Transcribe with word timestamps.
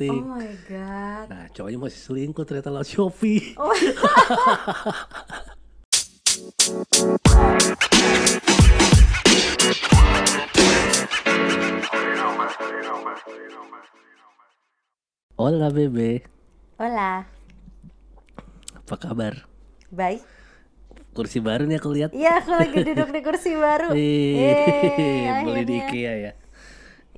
dating. 0.00 0.24
Oh 0.24 0.32
my 0.40 0.52
god. 0.64 1.24
Nah, 1.28 1.44
cowoknya 1.52 1.78
masih 1.78 2.00
selingkuh 2.00 2.44
ternyata 2.48 2.72
lewat 2.72 2.88
Shopee. 2.88 3.52
Oh. 3.60 3.76
Hola 15.40 15.72
bebe, 15.72 16.20
Hola. 16.76 17.24
apa 18.76 18.94
kabar? 19.00 19.48
Baik. 19.88 20.20
Kursi 21.16 21.40
baru 21.40 21.64
nih 21.64 21.80
aku 21.80 21.88
lihat. 21.96 22.10
Iya, 22.12 22.44
aku 22.44 22.52
lagi 22.54 22.76
duduk 22.92 23.08
di 23.08 23.20
kursi 23.24 23.56
baru. 23.56 23.96
Ih, 23.96 24.36
Yeay, 24.36 25.42
beli 25.48 25.62
di. 25.64 25.76
IKEA 25.80 26.12
ya. 26.28 26.32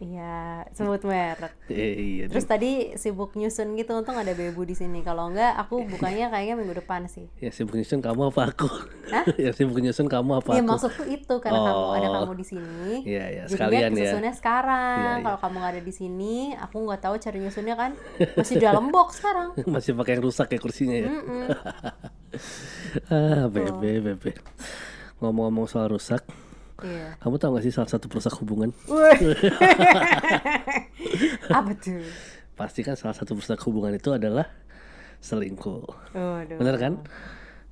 Iya, 0.02 0.66
sebut 0.74 0.98
merek. 1.06 1.54
Eh, 1.70 1.94
iya. 1.94 2.24
Terus 2.26 2.42
tadi 2.42 2.90
sibuk 2.98 3.38
nyusun 3.38 3.78
gitu, 3.78 3.94
untung 3.94 4.18
ada 4.18 4.34
Bebu 4.34 4.66
di 4.66 4.74
sini. 4.74 4.98
Kalau 5.00 5.30
enggak, 5.30 5.54
aku 5.54 5.86
bukanya 5.94 6.26
kayaknya 6.26 6.58
minggu 6.58 6.74
depan 6.74 7.06
sih. 7.06 7.30
Ya 7.38 7.54
sibuk 7.54 7.78
nyusun 7.78 8.02
kamu 8.02 8.34
apa 8.34 8.50
aku? 8.50 8.66
Hah? 9.14 9.22
ya 9.46 9.54
sibuk 9.54 9.78
nyusun 9.78 10.10
kamu 10.10 10.42
apa 10.42 10.58
Iya, 10.58 10.60
aku? 10.60 10.70
maksudku 10.74 11.02
itu 11.06 11.34
karena 11.38 11.60
kamu 11.62 11.86
ada 11.94 12.08
Oh. 12.10 12.12
kamu 12.18 12.32
di 12.34 12.46
sini. 12.46 12.92
Iya, 13.06 13.24
iya, 13.30 13.42
sekalian 13.46 13.94
ya. 13.94 14.10
susunnya 14.10 14.34
sekarang. 14.34 14.98
Iya, 14.98 15.12
iya. 15.14 15.22
Kalau 15.22 15.38
kamu 15.38 15.54
nggak 15.56 15.72
ada 15.78 15.82
di 15.82 15.94
sini, 15.94 16.34
aku 16.52 16.76
nggak 16.82 17.00
tahu 17.00 17.14
cara 17.16 17.36
nyusunnya 17.38 17.74
kan. 17.78 17.90
Masih 18.34 18.56
dalam 18.58 18.90
box 18.90 19.22
sekarang. 19.22 19.48
Masih 19.78 19.94
pakai 19.94 20.18
yang 20.18 20.24
rusak 20.26 20.50
ya 20.50 20.58
kursinya 20.58 20.96
ya. 20.98 21.06
Mm-mm. 21.06 21.46
ah, 23.06 23.46
bebe, 23.46 24.02
bebe. 24.02 24.32
Ngomong-ngomong 25.22 25.70
soal 25.70 25.86
rusak, 25.86 26.26
Iya. 26.80 27.20
kamu 27.20 27.36
tahu 27.36 27.52
gak 27.54 27.62
sih 27.62 27.70
salah 27.70 27.86
satu 27.86 28.08
perusak 28.08 28.32
hubungan? 28.40 28.72
Apa 31.52 31.72
tuh? 31.78 32.02
Pasti 32.54 32.80
kan 32.80 32.96
salah 32.96 33.14
satu 33.14 33.36
perusak 33.36 33.60
hubungan 33.64 33.92
itu 33.92 34.10
adalah 34.10 34.48
selingkuh. 35.20 35.84
Waduh. 36.12 36.56
Bener 36.58 36.76
kan? 36.78 36.92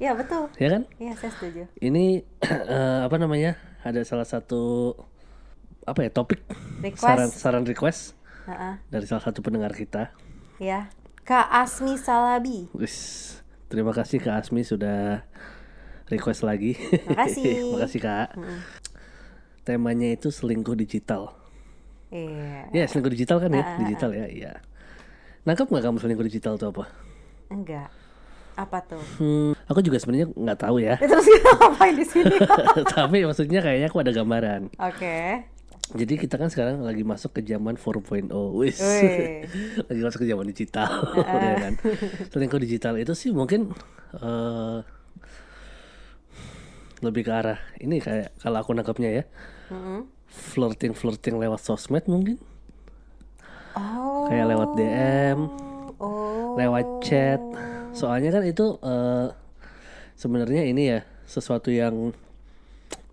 Iya 0.00 0.16
betul. 0.16 0.48
Ya 0.56 0.68
kan? 0.78 0.82
Iya 0.96 1.12
saya 1.18 1.32
setuju. 1.34 1.62
Ini 1.76 2.24
eh, 2.76 3.00
apa 3.04 3.16
namanya? 3.16 3.56
Ada 3.82 4.04
salah 4.04 4.24
satu 4.24 4.94
apa 5.84 6.04
ya 6.04 6.10
topik 6.12 6.44
Request. 6.84 7.00
saran 7.00 7.28
saran 7.32 7.64
request 7.64 8.12
Heeh. 8.44 8.74
dari 8.92 9.08
salah 9.08 9.24
satu 9.24 9.40
pendengar 9.40 9.72
kita. 9.72 10.12
Ya. 10.60 10.92
Kak 11.24 11.48
Asmi 11.48 11.96
Salabi. 11.96 12.68
Wis, 12.74 13.38
terima 13.68 13.92
kasih 13.92 14.18
Kak 14.18 14.44
Asmi 14.44 14.62
sudah 14.62 15.22
request 16.08 16.42
lagi. 16.42 16.74
Makasih. 17.06 17.64
Makasih 17.76 18.00
Kak. 18.00 18.28
Temanya 19.62 20.08
itu 20.10 20.32
selingkuh 20.32 20.74
digital. 20.74 21.36
Iya. 22.10 22.72
Ya 22.72 22.84
selingkuh 22.88 23.12
digital 23.12 23.38
kan 23.38 23.50
ya, 23.52 23.62
Ah, 23.62 23.66
ah, 23.66 23.76
digital 23.78 24.10
ya, 24.10 24.26
iya. 24.26 24.52
Nangkep 25.44 25.68
nggak 25.68 25.84
kamu 25.84 25.96
selingkuh 26.00 26.26
digital 26.26 26.58
itu 26.58 26.66
apa? 26.68 26.84
Enggak. 27.48 27.88
Apa 28.58 28.78
tuh? 28.84 29.00
Hmm, 29.16 29.52
aku 29.64 29.80
juga 29.80 29.96
sebenarnya 29.96 30.28
nggak 30.34 30.58
tahu 30.58 30.82
ya. 30.82 30.98
Eh, 31.00 31.08
Terus 31.08 31.24
kita 31.24 31.50
ngapain 31.56 31.94
di 31.96 32.04
sini? 32.04 32.36
Tapi 32.92 33.16
maksudnya 33.24 33.60
kayaknya 33.62 33.88
aku 33.88 33.98
ada 34.02 34.12
gambaran. 34.12 34.68
Oke. 34.76 35.18
Jadi 35.90 36.14
kita 36.22 36.38
kan 36.38 36.46
sekarang 36.46 36.86
lagi 36.86 37.02
masuk 37.02 37.34
ke 37.34 37.42
zaman 37.42 37.74
4.0. 37.74 38.30
Wis. 38.30 38.78
Lagi 39.90 40.00
masuk 40.06 40.22
ke 40.22 40.28
zaman 40.30 40.46
digital, 40.46 40.86
ya 41.18 41.54
kan. 41.58 41.74
Selingkuh 42.30 42.62
digital 42.62 42.94
itu 42.94 43.10
sih 43.18 43.34
mungkin 43.34 43.74
eh 44.14 44.78
lebih 47.00 47.24
ke 47.24 47.32
arah 47.32 47.58
ini 47.78 47.98
kayak 47.98 48.36
kalau 48.38 48.60
aku 48.60 48.72
nangkapnya 48.72 49.10
ya, 49.10 49.24
Mm-mm. 49.68 50.04
flirting 50.28 50.92
flirting 50.92 51.36
lewat 51.36 51.60
sosmed 51.60 52.04
mungkin, 52.06 52.36
Oh. 53.72 54.26
kayak 54.26 54.46
lewat 54.50 54.68
DM, 54.74 55.38
Oh. 55.96 56.54
lewat 56.56 56.86
chat. 57.02 57.40
Soalnya 57.90 58.30
kan 58.30 58.44
itu 58.44 58.78
eh 58.80 59.28
sebenarnya 60.14 60.62
ini 60.64 60.82
ya 60.88 61.00
sesuatu 61.24 61.70
yang 61.70 62.12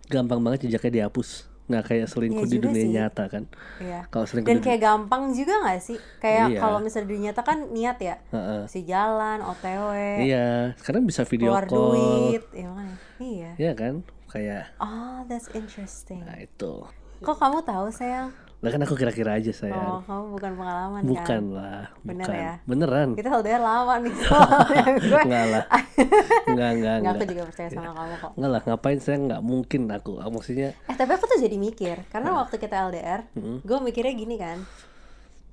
gampang 0.07 0.39
banget 0.39 0.67
jejaknya 0.67 1.03
dihapus. 1.05 1.45
Nggak 1.67 1.83
kayak 1.85 2.07
selingkuh 2.07 2.43
Iya 2.43 2.53
di 2.53 2.57
dunia 2.57 2.79
sih. 2.81 2.91
nyata 2.91 3.23
kan. 3.27 3.43
Iya. 3.77 3.99
Kalau 4.07 4.23
selingkuh 4.23 4.49
Dan 4.49 4.57
di 4.57 4.63
kayak 4.63 4.81
gampang 4.81 5.23
juga 5.31 5.53
gak 5.61 5.79
sih? 5.79 5.99
Kayak 6.17 6.47
Iya. 6.49 6.59
kalau 6.59 6.79
misalnya 6.79 7.09
dinyatakan 7.09 7.57
niat 7.69 7.97
ya, 7.99 8.15
Heeh. 8.29 8.61
si 8.65 8.79
jalan, 8.83 9.39
OTW, 9.41 9.91
Iya, 10.23 10.47
sekarang 10.75 11.03
bisa 11.03 11.21
video 11.23 11.51
keluar 11.51 11.67
call. 11.67 11.91
duit, 11.91 12.43
ya. 12.51 12.71
Iya. 13.17 13.51
Iya 13.57 13.71
kan? 13.73 13.93
Kayak 14.27 14.71
Oh, 14.77 15.23
that's 15.25 15.51
interesting. 15.51 16.23
nah 16.23 16.35
itu. 16.35 16.87
Kok 17.17 17.35
kamu 17.35 17.59
tahu 17.61 17.87
sayang? 17.89 18.31
Lah 18.57 18.69
kan 18.69 18.81
aku 18.81 18.93
kira-kira 18.93 19.31
aja 19.33 19.47
Oh, 19.47 19.55
sayang. 19.55 20.01
kamu 20.01 20.23
bukan 20.33 20.51
pengalaman 20.55 21.01
Bukan 21.03 21.23
kan? 21.23 21.43
lah, 21.53 21.83
Bener 22.01 22.25
bukan. 22.25 22.33
ya? 22.35 22.53
Beneran. 22.65 23.09
Kita 23.13 23.29
LDR 23.31 23.61
lama 23.61 23.93
nih 23.99 24.13
soalnya 24.17 24.85
gue. 24.97 25.21
Enggak 25.21 25.45
lah. 25.47 25.63
Enggak, 26.49 26.69
enggak, 26.71 26.71
Nggak, 26.73 26.95
enggak. 26.97 27.13
aku 27.13 27.25
juga 27.27 27.43
percaya 27.45 27.69
sama 27.69 27.91
kamu 27.91 28.13
kok. 28.17 28.31
Enggak 28.33 28.49
lah, 28.49 28.61
ngapain 28.63 28.99
saya 28.99 29.17
nggak 29.19 29.41
mungkin 29.43 29.81
aku. 29.87 30.11
Ah, 30.17 30.27
Maksudnya 30.27 30.69
Eh 30.83 30.95
tapi 30.95 31.11
aku 31.11 31.25
tuh 31.25 31.37
jadi 31.37 31.53
mikir 31.55 31.95
karena 32.07 32.29
waktu 32.35 32.55
kita 32.55 32.75
LDR, 32.83 33.21
Hmm. 33.31 33.61
gue 33.61 33.77
mikirnya 33.79 34.13
gini 34.15 34.35
kan, 34.35 34.57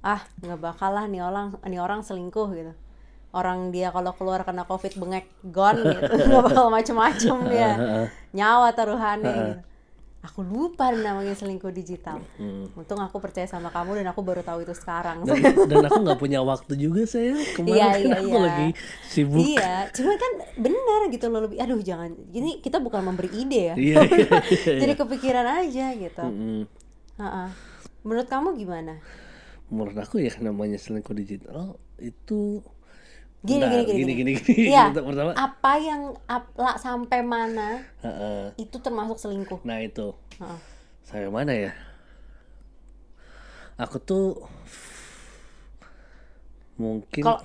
ah 0.00 0.21
nggak 0.38 0.60
bakal 0.62 0.91
lah 0.91 1.04
nih 1.04 1.21
orang 1.21 1.60
nih 1.62 1.78
orang 1.78 2.00
selingkuh 2.00 2.48
gitu. 2.53 2.72
Orang 3.32 3.69
dia 3.69 3.91
kalau 3.91 4.12
keluar 4.12 4.41
kena 4.42 4.62
covid 4.62 4.94
bengek 4.94 5.26
gone 5.44 5.76
gitu, 5.82 6.09
nggak 6.25 6.44
bakal 6.47 6.71
macem-macem 6.71 7.36
dia, 7.47 7.71
nyawa 8.31 8.71
taruhannya 8.71 9.32
gitu. 9.34 9.60
Aku 10.25 10.41
lupa 10.41 10.89
namanya 10.89 11.37
selingkuh 11.37 11.69
digital. 11.69 12.17
Hmm. 12.41 12.65
Untung 12.73 12.97
aku 12.97 13.21
percaya 13.21 13.45
sama 13.45 13.69
kamu 13.69 14.01
dan 14.01 14.09
aku 14.09 14.25
baru 14.25 14.41
tahu 14.41 14.65
itu 14.65 14.73
sekarang. 14.73 15.21
dan, 15.29 15.37
dan 15.71 15.85
aku 15.85 16.01
nggak 16.01 16.17
punya 16.17 16.41
waktu 16.41 16.81
juga 16.81 17.05
saya. 17.05 17.37
Kemarin 17.53 17.77
Iya, 17.77 17.87
kan 17.93 18.01
iya, 18.01 18.17
aku 18.17 18.29
iya. 18.33 18.41
lagi 18.41 18.69
sibuk. 19.05 19.45
Iya, 19.45 19.73
cuma 19.93 20.13
kan 20.17 20.33
bener 20.57 21.01
gitu 21.13 21.27
loh 21.29 21.45
lebih. 21.45 21.61
Aduh 21.61 21.81
jangan, 21.84 22.17
ini 22.33 22.65
kita 22.65 22.81
bukan 22.81 23.05
memberi 23.05 23.29
ide 23.37 23.61
ya. 23.69 23.75
Iya, 23.77 24.01
iya, 24.01 24.29
iya. 24.65 24.79
Jadi 24.81 24.93
kepikiran 24.97 25.47
aja 25.61 25.87
gitu. 25.93 26.25
Mm-mm. 26.25 26.61
Ha-ha. 27.21 27.53
Menurut 28.01 28.25
kamu 28.25 28.57
gimana? 28.57 29.05
Menurut 29.69 29.97
aku 30.01 30.25
ya 30.25 30.33
namanya 30.41 30.81
selingkuh 30.81 31.13
digital 31.13 31.77
itu 32.01 32.65
Gini, 33.44 33.60
Bentar, 33.60 33.84
gini, 33.84 33.84
gini, 33.84 33.93
gini, 33.93 34.12
gini. 34.16 34.32
gini, 34.41 34.56
gini. 34.56 34.72
Iya. 34.72 34.88
Pertama, 34.88 35.37
Apa 35.37 35.72
yang 35.77 36.16
ap- 36.25 36.56
lah, 36.56 36.81
sampai 36.81 37.21
mana 37.21 37.84
Heeh. 38.00 38.56
itu 38.56 38.81
termasuk 38.81 39.21
selingkuh? 39.21 39.60
Nah 39.69 39.84
itu 39.84 40.16
Ha-ha. 40.41 40.56
Sampai 41.05 41.28
mana 41.28 41.53
ya? 41.53 41.77
Aku 43.77 44.00
tuh 44.00 44.41
mungkin 46.75 47.21
Kalau 47.21 47.38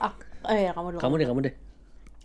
eh 0.47 0.65
ya 0.65 0.71
kamu 0.71 0.95
dulu. 0.95 0.99
kamu 1.03 1.13
deh 1.19 1.27
kamu 1.27 1.39
deh. 1.51 1.55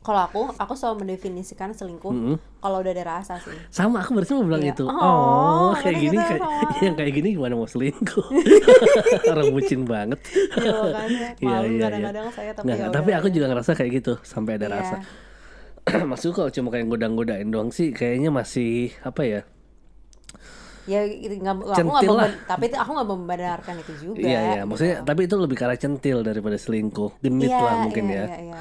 Kalau 0.05 0.21
aku, 0.21 0.53
aku 0.53 0.73
selalu 0.75 0.97
mendefinisikan 1.01 1.73
selingkuh 1.73 2.13
Mm-mm. 2.13 2.37
kalau 2.61 2.79
udah 2.79 2.93
ada 2.93 3.05
rasa 3.11 3.41
sih. 3.41 3.57
Sama 3.69 3.99
aku 3.99 4.13
barusan 4.13 4.37
mau 4.37 4.45
bilang 4.45 4.61
Iya. 4.63 4.77
itu. 4.77 4.85
Oh, 4.85 4.93
Oh, 4.93 5.73
kayak 5.75 5.97
gini 5.99 6.17
kayak 6.21 6.41
yang 6.85 6.95
kayak 6.95 7.13
gini 7.15 7.29
gimana 7.33 7.55
mau 7.55 7.65
selingkuh? 7.65 8.27
Orang 9.33 9.49
bucin 9.51 9.83
banget. 9.85 10.21
Iya 10.55 10.71
makanya 10.77 11.29
Iya, 11.35 11.49
malu 11.51 11.67
iya, 11.67 11.83
kadang-kadang 11.83 12.27
saya 12.31 12.51
tapi 12.53 12.65
Nggak, 12.69 12.77
ya 12.79 12.87
tapi 12.91 13.11
aku 13.15 13.27
juga 13.31 13.47
ngerasa 13.49 13.71
kayak 13.73 13.91
gitu 13.95 14.13
sampai 14.23 14.53
ada 14.55 14.67
Iya. 14.67 14.77
rasa. 14.77 14.97
Maksudku 16.13 16.37
kalau 16.37 16.51
cuma 16.51 16.69
kayak 16.69 16.85
godang-godain 16.87 17.49
doang 17.49 17.69
sih 17.69 17.89
kayaknya 17.91 18.29
masih 18.29 18.93
apa 19.01 19.25
ya? 19.25 19.41
Ya 20.85 21.01
gitu, 21.03 21.33
nggak, 21.35 21.65
aku 21.65 21.81
nggak 21.81 22.05
lah. 22.05 22.29
memben- 22.29 22.41
tapi 22.45 22.65
itu- 22.69 22.77
aku 22.77 22.91
nggak 22.93 23.09
membenarkan 23.09 23.75
itu 23.81 23.93
juga. 24.05 24.21
Iya 24.21 24.41
iya, 24.51 24.63
maksudnya 24.63 25.01
tapi 25.01 25.25
itu 25.25 25.35
lebih 25.35 25.57
ke 25.57 25.65
arah 25.65 25.81
centil 25.81 26.21
daripada 26.21 26.57
selingkuh. 26.57 27.17
Genit 27.19 27.49
Iya, 27.49 27.57
lah 27.59 27.75
mungkin 27.81 28.05
iya, 28.05 28.13
ya. 28.15 28.27
Iya, 28.29 28.39
iya. 28.53 28.61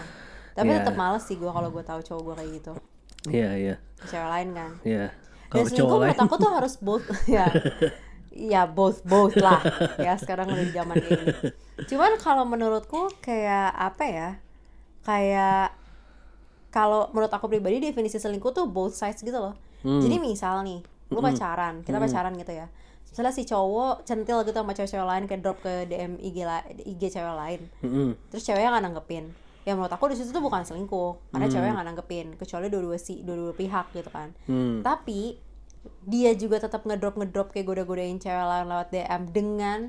Tapi 0.54 0.70
Iya. 0.70 0.78
tetap 0.80 0.96
males 0.96 1.24
sih 1.24 1.36
gue 1.36 1.48
kalau 1.48 1.70
gue 1.70 1.82
tahu 1.82 2.00
cowok 2.00 2.22
gue 2.24 2.36
kayak 2.36 2.52
gitu. 2.54 2.74
Iya 3.28 3.50
iya. 3.54 3.76
Cewek 4.04 4.30
lain 4.30 4.50
kan. 4.52 4.72
Iya. 4.84 5.06
Dan 5.10 5.20
Kalau 5.50 5.66
selingkuh 5.66 5.78
cowok 5.80 5.94
lain 5.96 6.08
menurut 6.10 6.24
aku 6.24 6.36
tuh 6.38 6.52
harus 6.52 6.74
both 6.78 7.06
ya. 7.30 7.46
Ya 8.34 8.66
both 8.66 9.02
both 9.04 9.38
lah. 9.38 9.62
Ya 9.96 10.18
sekarang 10.18 10.50
udah 10.50 10.66
zaman 10.68 10.98
gini. 10.98 11.54
Cuman 11.86 12.18
kalau 12.18 12.42
menurutku 12.44 13.14
kayak 13.20 13.70
apa 13.70 14.04
ya? 14.04 14.30
Kayak 15.02 15.78
kalau 16.70 17.14
menurut 17.14 17.30
aku 17.30 17.46
pribadi 17.46 17.78
definisi 17.80 18.18
selingkuh 18.18 18.50
tuh 18.50 18.66
both 18.66 18.94
sides 18.94 19.22
gitu 19.22 19.38
loh. 19.38 19.54
Hmm. 19.82 20.02
Jadi 20.02 20.18
misal 20.18 20.66
nih, 20.66 20.82
lu 21.12 21.22
pacaran, 21.22 21.86
kita 21.86 22.02
pacaran 22.02 22.34
gitu 22.34 22.50
ya. 22.52 22.66
Misalnya 23.06 23.30
si 23.30 23.46
cowok 23.46 24.02
centil 24.02 24.42
gitu 24.42 24.58
sama 24.58 24.74
cewek-cewek 24.74 25.06
lain 25.06 25.24
kayak 25.24 25.42
drop 25.46 25.62
ke 25.62 25.86
DM 25.86 26.18
IG 26.18 26.38
la- 26.42 26.66
IG 26.66 27.14
cewek 27.14 27.36
lain. 27.38 27.62
Mm-mm. 27.86 28.18
Terus 28.34 28.42
ceweknya 28.42 28.74
nggak 28.74 28.84
nanggepin. 28.84 29.26
Ya 29.64 29.74
menurut 29.74 29.90
aku 29.90 30.08
di 30.08 30.16
situ 30.16 30.30
tuh 30.30 30.40
bukan 30.40 30.62
selingkuh, 30.62 31.12
karena 31.30 31.46
Hmm. 31.46 31.54
cewek 31.54 31.70
nggak 31.70 31.88
nanggepin, 31.88 32.28
kecuali 32.36 32.68
dua-dua 32.68 32.98
si 32.98 33.20
dua-dua 33.20 33.52
pihak 33.52 33.92
gitu 33.92 34.10
kan 34.10 34.36
Hmm. 34.44 34.80
tapi 34.82 35.40
dia 36.02 36.32
juga 36.34 36.60
tetap 36.60 36.82
ngedrop 36.82 37.16
ngedrop 37.16 37.48
kayak 37.50 37.66
goda-godain 37.66 38.16
cewek 38.16 38.40
lain 38.42 38.66
lewat 38.66 38.88
DM 38.90 39.22
dengan 39.30 39.80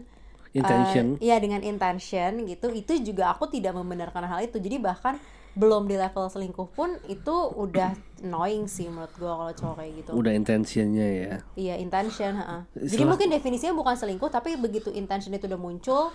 Intention. 0.53 1.19
eh, 1.19 1.25
iya 1.25 1.37
dengan 1.37 1.59
intention 1.61 2.45
gitu 2.45 2.71
itu 2.71 2.95
juga 3.05 3.29
aku 3.29 3.47
tidak 3.49 3.75
membenarkan 3.75 4.23
hal 4.25 4.39
itu 4.41 4.57
jadi 4.57 4.79
bahkan 4.81 5.19
belum 5.53 5.87
di 5.87 5.95
level 5.95 6.27
selingkuh 6.29 6.67
pun 6.69 6.99
itu 7.05 7.31
udah 7.53 7.95
annoying 8.21 8.67
sih 8.67 8.87
menurut 8.87 9.11
gua 9.15 9.35
kalau 9.37 9.53
cowok 9.53 9.75
kayak 9.77 9.93
gitu 9.97 10.11
Udah 10.13 10.33
intentionnya 10.33 11.07
ya. 11.07 11.35
iya 11.55 11.75
intention 11.77 12.35
ha 12.37 12.67
jadi 12.73 12.87
Istilah- 12.97 13.07
mungkin 13.09 13.29
definisinya 13.29 13.71
bukan 13.73 13.95
selingkuh 13.95 14.27
tapi 14.29 14.55
begitu 14.57 14.91
intention 14.93 15.31
itu 15.33 15.47
udah 15.47 15.59
muncul 15.61 16.11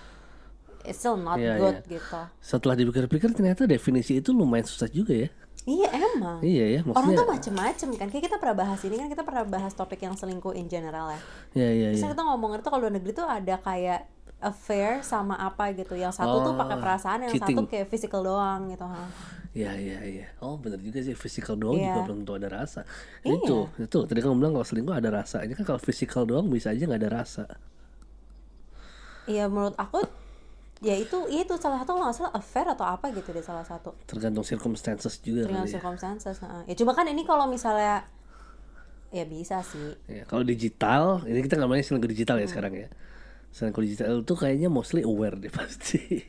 it's 0.82 0.98
still 0.98 1.16
not 1.16 1.36
Iya, 1.36 1.58
good 1.58 1.78
iya. 1.82 1.92
gitu 1.96 2.20
Setelah 2.40 2.76
dipikir-pikir 2.76 3.30
ternyata 3.32 3.64
definisi 3.64 4.18
itu 4.18 4.30
lumayan 4.30 4.64
susah 4.64 4.88
juga 4.88 5.14
ya. 5.14 5.30
iya 5.64 5.90
emang 5.92 6.40
Iya 6.40 6.66
ya, 6.72 6.80
orang 6.88 7.14
tuh 7.14 7.28
macem-macem 7.28 7.88
kan 7.94 8.08
kayak 8.08 8.26
kita 8.26 8.38
pernah 8.38 8.58
bahas 8.60 8.80
ini 8.82 8.96
kan 8.96 9.08
kita 9.08 9.22
pernah 9.22 9.44
bahas 9.44 9.72
topik 9.72 10.00
yang 10.00 10.14
selingkuh 10.14 10.52
in 10.52 10.66
general 10.66 11.08
ya 11.08 11.20
Iya 11.54 11.70
iya 11.70 11.88
Terus 11.92 12.02
iya. 12.02 12.12
kita 12.12 12.24
ngomongin 12.24 12.60
tuh 12.60 12.70
kalau 12.70 12.82
luar 12.84 12.94
negeri 12.94 13.12
tuh 13.12 13.24
ada 13.24 13.56
kayak 13.56 14.08
affair 14.40 15.04
sama 15.04 15.36
apa 15.36 15.70
gitu 15.74 15.94
yang 15.94 16.10
satu 16.10 16.42
tuh 16.42 16.54
Oh, 16.54 16.58
pakai 16.58 16.80
perasaan 16.80 17.20
yang 17.22 17.34
cheating. 17.34 17.60
satu 17.60 17.68
kayak 17.68 17.88
physical 17.88 18.24
doang 18.24 18.72
gitu 18.72 18.84
ha. 18.84 19.04
Iya 19.52 19.72
iya 19.76 20.00
iya. 20.02 20.26
Oh 20.40 20.56
benar 20.56 20.80
juga 20.80 21.02
sih 21.02 21.12
physical 21.12 21.54
doang 21.54 21.76
juga 21.76 21.92
Iya. 21.92 22.06
belum 22.08 22.18
tentu 22.24 22.34
ada 22.34 22.48
rasa. 22.48 22.88
Itu 23.20 23.68
itu 23.76 23.98
tadi 24.00 24.20
kamu 24.22 24.40
bilang 24.40 24.54
kalau 24.54 24.64
selingkuh 24.64 24.96
ada 24.96 25.12
rasa. 25.12 25.44
Ini 25.44 25.54
kan 25.54 25.66
kalau 25.68 25.78
physical 25.78 26.24
doang 26.24 26.48
bisa 26.48 26.72
aja 26.72 26.80
nggak 26.82 27.02
ada 27.04 27.12
rasa. 27.14 27.44
Iya 29.26 29.46
menurut 29.46 29.76
aku 29.76 30.02
ya 30.80 30.96
itu 30.96 31.28
ya 31.28 31.44
itu 31.44 31.54
salah 31.60 31.84
satu 31.84 31.92
nggak 32.00 32.16
salah 32.16 32.32
affair 32.32 32.64
atau 32.66 32.88
apa 32.88 33.12
gitu 33.12 33.30
deh 33.30 33.44
salah 33.44 33.68
satu 33.68 33.92
Tergantung 34.08 34.48
circumstances 34.48 35.20
juga 35.20 35.44
kali 35.46 35.68
ya. 35.68 35.76
circumstances 35.76 36.40
ha. 36.40 36.64
ya 36.64 36.74
cuma 36.74 36.96
kan 36.96 37.04
ini 37.04 37.28
kalau 37.28 37.46
misalnya 37.46 38.08
ya 39.10 39.26
bisa 39.26 39.60
sih 39.60 39.92
Ya, 40.08 40.24
kalau 40.24 40.46
digital, 40.46 41.26
ini 41.26 41.42
kita 41.42 41.58
ngomongin 41.58 41.84
selingkuh 41.84 42.08
digital 42.08 42.38
ya 42.38 42.46
Hmm. 42.46 42.54
sekarang 42.54 42.74
ya. 42.78 42.88
Selingkuh 43.50 43.82
digital 43.82 44.22
itu 44.22 44.34
kayaknya 44.38 44.70
mostly 44.70 45.02
aware 45.02 45.34
deh 45.36 45.50
pasti. 45.60 46.24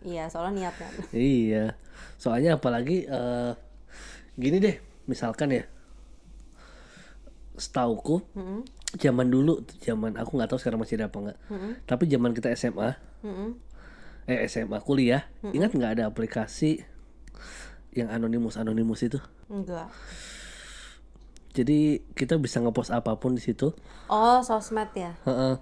iya 0.00 0.26
soalnya 0.26 0.66
niat 0.66 0.74
kan 0.80 0.92
iya. 1.12 1.76
Soalnya 2.16 2.56
apalagi 2.56 3.04
eh, 3.04 3.52
gini 4.34 4.56
deh, 4.58 4.76
misalkan 5.06 5.52
ya. 5.52 5.64
Setauku, 7.60 8.24
Mm-mm. 8.32 8.64
zaman 8.96 9.28
dulu, 9.28 9.60
zaman 9.84 10.16
aku 10.16 10.40
nggak 10.40 10.48
tahu 10.48 10.58
sekarang 10.58 10.80
masih 10.80 10.96
ada 10.96 11.12
apa 11.12 11.18
nggak. 11.20 11.38
Tapi 11.84 12.04
zaman 12.08 12.32
kita 12.32 12.48
SMA, 12.56 12.96
Mm-mm. 13.20 13.56
eh 14.24 14.46
SMA 14.46 14.78
kuliah, 14.78 15.26
ingat 15.44 15.70
nggak 15.70 15.92
ada 15.96 16.04
aplikasi 16.06 16.84
yang 17.90 18.08
anonimus 18.08 18.54
anonimus 18.54 19.02
itu? 19.02 19.18
enggak 19.46 19.90
Jadi 21.50 21.98
kita 22.14 22.38
bisa 22.38 22.62
ngepost 22.62 22.90
apa 22.90 23.18
pun 23.18 23.34
di 23.34 23.42
situ. 23.42 23.74
oh 24.06 24.38
sosmed 24.40 24.90
ya 24.94 25.18
Heeh. 25.24 25.58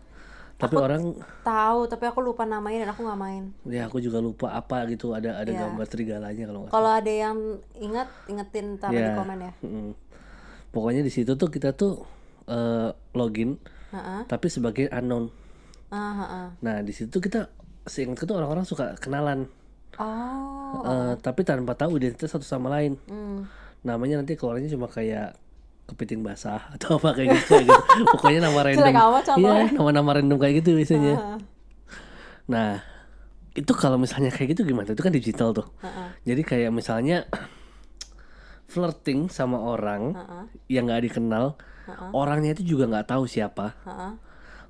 Tapi 0.59 0.75
orang 0.75 1.15
tahu 1.41 1.87
tapi 1.87 2.05
aku 2.05 2.19
lupa 2.19 2.43
namanya 2.43 2.83
dan 2.83 2.91
aku 2.91 3.07
nggak 3.07 3.17
main 3.17 3.45
ya 3.65 3.87
aku 3.87 4.03
juga 4.03 4.19
lupa 4.19 4.53
apa 4.53 4.85
gitu 4.87 5.15
ada 5.15 5.39
ada 5.39 5.49
Iya. 5.49 5.65
gambar 5.65 5.87
serigalanya 5.87 6.45
kalau 6.45 6.61
nggak 6.61 6.73
kalau 6.75 6.91
ada 6.91 7.09
yang 7.09 7.39
ingat 7.79 8.11
ingetin 8.27 8.75
taruh 8.77 8.93
di 8.93 9.07
Ya. 9.07 9.15
komen 9.15 9.39
ya 9.41 9.53
Mm. 9.63 9.93
Pokoknya 10.69 11.01
di 11.01 11.09
situ 11.09 11.33
tuh 11.33 11.49
kita 11.49 11.73
tuh 11.73 12.03
eh, 12.45 12.91
login 13.15 13.55
Heeh. 13.89 14.27
tapi 14.27 14.51
sebagai 14.51 14.91
heeh. 15.91 16.47
Nah 16.61 16.77
di 16.81 16.93
situ 16.93 17.17
kita 17.19 17.49
seingatku 17.85 18.29
tuh 18.29 18.37
orang-orang 18.37 18.69
suka 18.69 18.95
kenalan, 19.01 19.49
oh 19.97 20.85
Eh, 20.85 21.15
tapi 21.25 21.49
tanpa 21.49 21.73
tahu 21.73 21.97
identitas 21.97 22.29
satu 22.29 22.45
sama 22.45 22.69
lain. 22.69 23.01
hmm. 23.09 23.49
Namanya 23.89 24.21
nanti 24.21 24.37
keluarnya 24.37 24.69
cuma 24.69 24.85
kayak 24.85 25.33
kepiting 25.89 26.21
basah 26.21 26.61
atau 26.77 27.01
apa 27.01 27.17
kayak 27.17 27.41
gitu. 27.41 27.57
gitu. 27.65 28.03
Pokoknya 28.13 28.45
nama 28.45 28.61
random. 28.61 28.95
Iya, 29.41 29.73
nama-nama 29.73 30.11
random 30.21 30.37
kayak 30.37 30.55
gitu 30.61 30.77
biasanya. 30.77 31.15
Heeh. 31.17 31.39
Nah 32.53 32.71
itu 33.57 33.73
kalau 33.73 33.97
misalnya 33.97 34.29
kayak 34.29 34.53
gitu 34.55 34.69
gimana? 34.69 34.93
Itu 34.93 35.01
kan 35.01 35.11
digital 35.17 35.57
tuh. 35.57 35.67
Heeh. 35.81 36.09
Jadi 36.29 36.43
kayak 36.45 36.71
misalnya 36.71 37.25
flirting 38.73 39.33
sama 39.33 39.57
orang 39.65 40.13
Heeh. 40.13 40.45
yang 40.69 40.85
nggak 40.93 41.09
dikenal, 41.09 41.57
orangnya 42.13 42.53
itu 42.53 42.77
juga 42.77 42.85
nggak 42.93 43.09
tahu 43.09 43.25
siapa. 43.25 43.73
Heeh. 43.89 44.13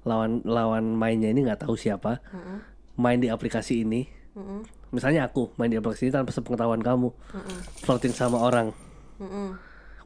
Lawan 0.08 0.40
lawan 0.42 0.96
mainnya 0.96 1.28
ini 1.28 1.44
nggak 1.44 1.68
tahu 1.68 1.76
siapa. 1.76 2.24
Heeh. 2.24 2.58
Main 2.96 3.20
di 3.20 3.28
aplikasi 3.28 3.84
ini. 3.84 4.08
Heeh. 4.32 4.60
Misalnya 4.88 5.28
aku 5.28 5.52
main 5.54 5.68
di 5.68 5.76
aplikasi 5.76 6.08
ini 6.08 6.16
tanpa 6.16 6.32
sepengetahuan 6.32 6.80
kamu. 6.80 7.12
Heeh. 7.36 7.58
Flirting 7.84 8.16
sama 8.16 8.40
orang. 8.40 8.72
Heeh. 9.20 9.50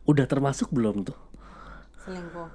Udah 0.03 0.27
termasuk 0.27 0.69
belum 0.69 1.07
tuh? 1.07 1.15
selingkuh 2.03 2.51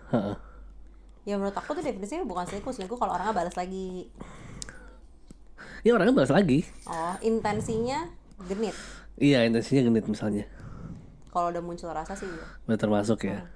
ya 1.24 1.40
menurut 1.40 1.56
aku 1.56 1.72
tuh 1.72 1.80
definisinya 1.80 2.28
bukan 2.28 2.44
selingkuh 2.44 2.68
selingkuh 2.68 3.00
kalau 3.00 3.16
orangnya 3.16 3.32
balas 3.32 3.56
lagi 3.56 4.12
Ya 5.86 5.96
orangnya 5.96 6.12
balas 6.14 6.34
lagi. 6.34 6.68
oh 6.84 7.16
intensinya 7.24 8.12
genit 8.44 8.76
Iya 9.16 9.48
intensinya 9.48 9.88
genit 9.88 10.04
misalnya. 10.04 10.44
kalau 11.32 11.48
udah 11.48 11.64
muncul 11.64 11.88
rasa 11.90 12.12
sih 12.12 12.28
iya. 12.28 12.44
Udah 12.68 12.76
termasuk 12.76 13.24
ya. 13.24 13.48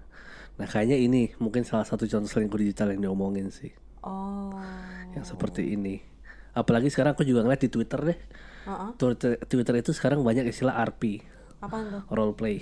Nah 0.55 0.63
kayaknya 0.63 0.95
ini 0.95 1.35
mungkin 1.38 1.67
salah 1.67 1.83
satu 1.83 2.05
contoh 2.05 2.29
selingkuh 2.29 2.55
digital 2.55 2.93
yang 2.93 3.09
diomongin 3.09 3.51
sih. 3.51 3.75
Oh 4.06 4.57
Yang 5.18 5.36
seperti 5.36 5.75
ini. 5.75 6.01
Apalagi 6.51 6.92
sekarang 6.92 7.15
aku 7.15 7.24
juga 7.24 7.44
ngeliat 7.44 7.63
di 7.63 7.69
Twitter 7.71 8.00
deh. 8.00 8.19
Heeh. 8.68 8.89
Twitter, 9.00 9.39
Twitter 9.48 9.75
itu 9.81 9.92
sekarang 9.95 10.21
banyak 10.21 10.45
istilah 10.45 10.77
RP, 10.86 11.25
apaan 11.63 11.89
tuh 11.89 12.03
role 12.13 12.36
play. 12.38 12.62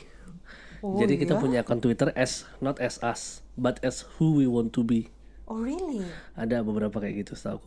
Oh, 0.79 0.95
Jadi 0.95 1.19
kita 1.19 1.35
iya? 1.35 1.41
punya 1.43 1.57
akun 1.67 1.83
Twitter 1.83 2.15
as 2.15 2.47
not 2.63 2.79
as 2.79 3.03
us, 3.03 3.43
but 3.59 3.83
as 3.83 4.07
who 4.15 4.39
we 4.39 4.47
want 4.47 4.71
to 4.71 4.81
be. 4.85 5.11
oh 5.49 5.59
really 5.59 6.05
Ada 6.37 6.61
beberapa 6.61 7.01
kayak 7.01 7.25
gitu 7.25 7.33
setahu 7.33 7.59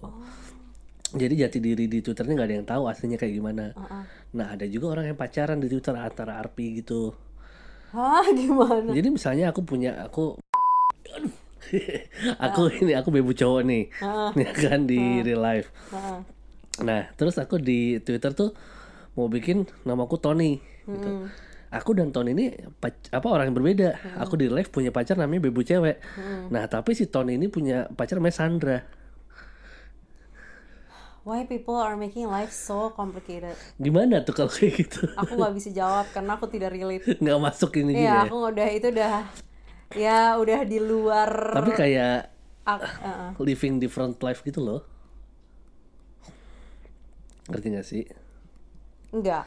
Jadi 1.13 1.35
jati 1.45 1.59
diri 1.61 1.91
di 1.91 1.99
Twitter 2.01 2.25
ini 2.25 2.39
nggak 2.39 2.49
ada 2.49 2.57
yang 2.57 2.69
tahu 2.69 2.83
aslinya 2.89 3.21
kayak 3.21 3.37
gimana. 3.37 3.77
Heeh. 3.77 4.05
Nah 4.33 4.57
ada 4.57 4.65
juga 4.65 4.97
orang 4.97 5.13
yang 5.13 5.19
pacaran 5.19 5.61
di 5.61 5.69
Twitter 5.69 5.93
antara 5.93 6.41
RP 6.41 6.81
gitu. 6.81 7.13
Hah 7.93 8.25
gimana 8.39 8.89
Jadi 8.97 9.09
misalnya 9.13 9.53
aku 9.53 9.61
punya 9.61 10.09
aku 10.09 10.41
Aduh. 11.13 11.42
aku 12.45 12.69
ini 12.75 12.93
aku 12.93 13.09
bebu 13.09 13.33
cowok 13.33 13.63
nih. 13.63 13.85
Ya 14.41 14.51
kan 14.51 14.85
di 14.85 14.99
real 15.21 15.39
life. 15.39 15.69
Nah, 16.79 17.11
terus 17.13 17.37
aku 17.37 17.57
di 17.57 17.99
Twitter 17.99 18.33
tuh 18.33 18.57
mau 19.13 19.27
bikin 19.27 19.65
namaku 19.83 20.17
Tony 20.17 20.57
gitu. 20.83 21.29
Aku 21.69 21.93
dan 21.93 22.11
Tony 22.11 22.33
ini 22.33 22.47
pac- 22.75 23.09
apa 23.09 23.25
orang 23.27 23.49
yang 23.49 23.57
berbeda. 23.57 23.97
Aku 24.19 24.35
di 24.35 24.47
live 24.47 24.69
punya 24.69 24.89
pacar 24.89 25.17
namanya 25.17 25.45
bebu 25.45 25.61
cewek. 25.61 26.01
Nah, 26.49 26.65
tapi 26.67 26.93
si 26.93 27.07
Tony 27.07 27.35
ini 27.35 27.47
punya 27.47 27.89
pacar 27.89 28.17
namanya 28.17 28.37
Sandra. 28.37 28.79
why 31.23 31.47
people 31.47 31.79
are 31.79 31.95
making 31.95 32.27
life 32.27 32.51
so 32.51 32.91
complicated 32.91 33.55
Gimana 33.79 34.27
tuh 34.27 34.35
kalau 34.35 34.51
kayak 34.51 34.75
gitu? 34.75 35.07
aku 35.15 35.39
nggak 35.39 35.55
bisa 35.55 35.71
jawab 35.71 36.11
karena 36.11 36.35
aku 36.35 36.51
tidak 36.51 36.75
relate 36.75 37.07
Nggak 37.23 37.39
masuk 37.39 37.71
ini 37.79 37.95
gitu 37.95 38.03
Iya, 38.03 38.11
ya. 38.11 38.23
aku 38.27 38.37
udah 38.43 38.69
itu 38.69 38.87
udah 38.91 39.13
ya 39.95 40.37
udah 40.37 40.61
di 40.63 40.79
luar 40.79 41.31
Tapi 41.55 41.71
kayak 41.73 42.29
ak- 42.63 42.83
heeh. 42.99 43.29
living 43.39 43.77
different 43.77 44.17
life 44.19 44.41
gitu 44.41 44.59
loh. 44.59 44.81
Ngerti 47.45 47.67
gak 47.71 47.87
sih? 47.87 48.05
enggak. 49.13 49.45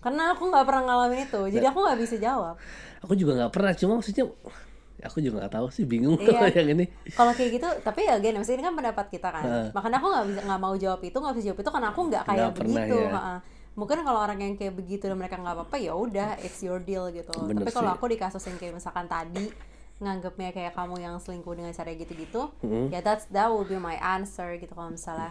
Karena 0.00 0.32
aku 0.32 0.48
nggak 0.48 0.64
pernah 0.64 0.82
ngalamin 0.82 1.28
itu, 1.28 1.40
jadi 1.52 1.68
aku 1.68 1.78
nggak 1.78 1.98
bisa 2.00 2.16
jawab. 2.16 2.56
Aku 3.04 3.12
juga 3.12 3.36
nggak 3.36 3.52
pernah, 3.52 3.70
cuma 3.70 3.92
maksudnya 3.94 4.24
aku 4.98 5.18
juga 5.20 5.44
nggak 5.44 5.52
tahu 5.52 5.66
sih, 5.68 5.84
bingung 5.84 6.16
Iya. 6.16 6.48
yang 6.58 6.74
ini. 6.74 6.88
Kalau 7.12 7.30
kayak 7.30 7.50
gitu, 7.54 7.68
tapi 7.84 8.08
ya 8.08 8.16
again, 8.16 8.34
maksudnya 8.34 8.58
ini 8.58 8.66
kan 8.66 8.74
pendapat 8.74 9.06
kita 9.12 9.28
kan. 9.28 9.42
Makanya 9.70 9.96
aku 10.00 10.08
nggak 10.08 10.26
bisa 10.26 10.40
nggak 10.42 10.60
mau 10.60 10.74
jawab 10.74 11.00
itu, 11.02 11.14
nggak 11.14 11.34
bisa 11.36 11.44
jawab 11.52 11.60
itu 11.60 11.70
karena 11.70 11.88
aku 11.92 12.00
nggak 12.08 12.24
kayak 12.24 12.50
pernah, 12.50 12.82
begitu. 12.82 12.96
ya. 12.96 13.10
heeh. 13.12 13.38
Mungkin 13.72 13.98
kalau 14.00 14.20
orang 14.20 14.38
yang 14.38 14.54
kayak 14.54 14.74
begitu 14.74 15.04
dan 15.06 15.16
mereka 15.16 15.36
nggak 15.36 15.54
apa-apa 15.54 15.76
ya 15.76 15.92
udah, 15.92 16.28
it's 16.40 16.60
your 16.60 16.80
deal 16.80 17.06
gitu. 17.08 17.32
Bener 17.38 17.62
tapi 17.62 17.70
kalau 17.70 17.90
aku 17.92 18.04
di 18.08 18.16
kasus 18.16 18.42
yang 18.42 18.56
kayak 18.56 18.74
misalkan 18.74 19.06
tadi 19.06 19.46
nganggapnya 20.02 20.50
kayak 20.50 20.74
kamu 20.74 20.98
yang 20.98 21.14
selingkuh 21.16 21.54
dengan 21.54 21.70
cara 21.70 21.94
gitu-gitu, 21.94 22.50
ya 22.90 22.98
that's 23.00 23.30
that 23.30 23.46
will 23.46 23.62
be 23.62 23.78
my 23.78 23.94
answer 23.96 24.58
gitu 24.58 24.74
kalau 24.74 24.90
misalnya 24.90 25.30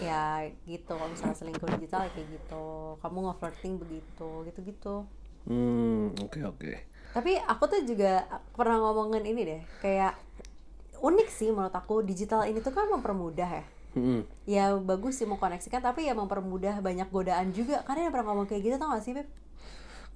ya 0.00 0.48
gitu 0.64 0.88
kalau 0.88 1.12
misalnya 1.12 1.36
selingkuh 1.36 1.68
digital 1.76 2.08
ya 2.08 2.10
kayak 2.10 2.28
gitu 2.32 2.64
kamu 2.98 3.18
nge-flirting 3.28 3.74
begitu 3.76 4.28
gitu-gitu 4.48 5.04
Hmm, 5.42 6.14
oke 6.22 6.38
oke. 6.46 6.70
tapi 7.12 7.34
aku 7.36 7.64
tuh 7.66 7.82
juga 7.82 8.24
pernah 8.54 8.78
ngomongin 8.78 9.26
ini 9.26 9.42
deh 9.42 9.60
kayak 9.78 10.14
unik 11.02 11.28
sih 11.28 11.50
menurut 11.50 11.74
aku 11.74 12.00
digital 12.00 12.46
ini 12.46 12.62
tuh 12.62 12.72
kan 12.72 12.88
mempermudah 12.88 13.50
ya 13.50 13.64
Hmm. 13.92 14.24
ya 14.48 14.72
bagus 14.80 15.20
sih 15.20 15.28
mengkoneksikan 15.28 15.84
tapi 15.84 16.08
ya 16.08 16.16
mempermudah 16.16 16.80
banyak 16.80 17.12
godaan 17.12 17.52
juga 17.52 17.84
karena 17.84 18.08
yang 18.08 18.12
pernah 18.16 18.32
ngomong 18.32 18.48
kayak 18.48 18.64
gitu 18.64 18.76
tau 18.80 18.88
gak 18.88 19.04
sih 19.04 19.12
Beb? 19.12 19.28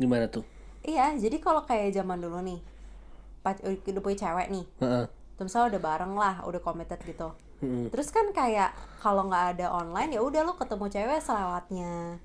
Gimana 0.01 0.33
tuh? 0.33 0.49
iya 0.81 1.13
jadi 1.13 1.37
kalau 1.37 1.67
kayak 1.69 1.93
zaman 1.93 2.17
dulu 2.17 2.41
nih 2.41 2.63
udah 3.63 4.03
punya 4.03 4.19
cewek 4.19 4.47
nih. 4.51 4.65
Heeh. 4.83 5.07
terus 5.37 5.53
misalnya 5.53 5.77
udah 5.77 5.83
bareng 5.85 6.15
lah 6.17 6.35
udah 6.49 6.61
committed 6.65 7.01
gitu. 7.05 7.29
Mm-mm. 7.57 7.89
terus 7.89 8.13
kan 8.13 8.29
kayak 8.37 8.73
kalau 9.01 9.29
nggak 9.33 9.57
ada 9.57 9.73
online 9.73 10.13
ya 10.17 10.21
udah 10.21 10.45
lo 10.45 10.57
ketemu 10.57 10.87
cewek 10.93 11.21
selewatnya. 11.25 12.21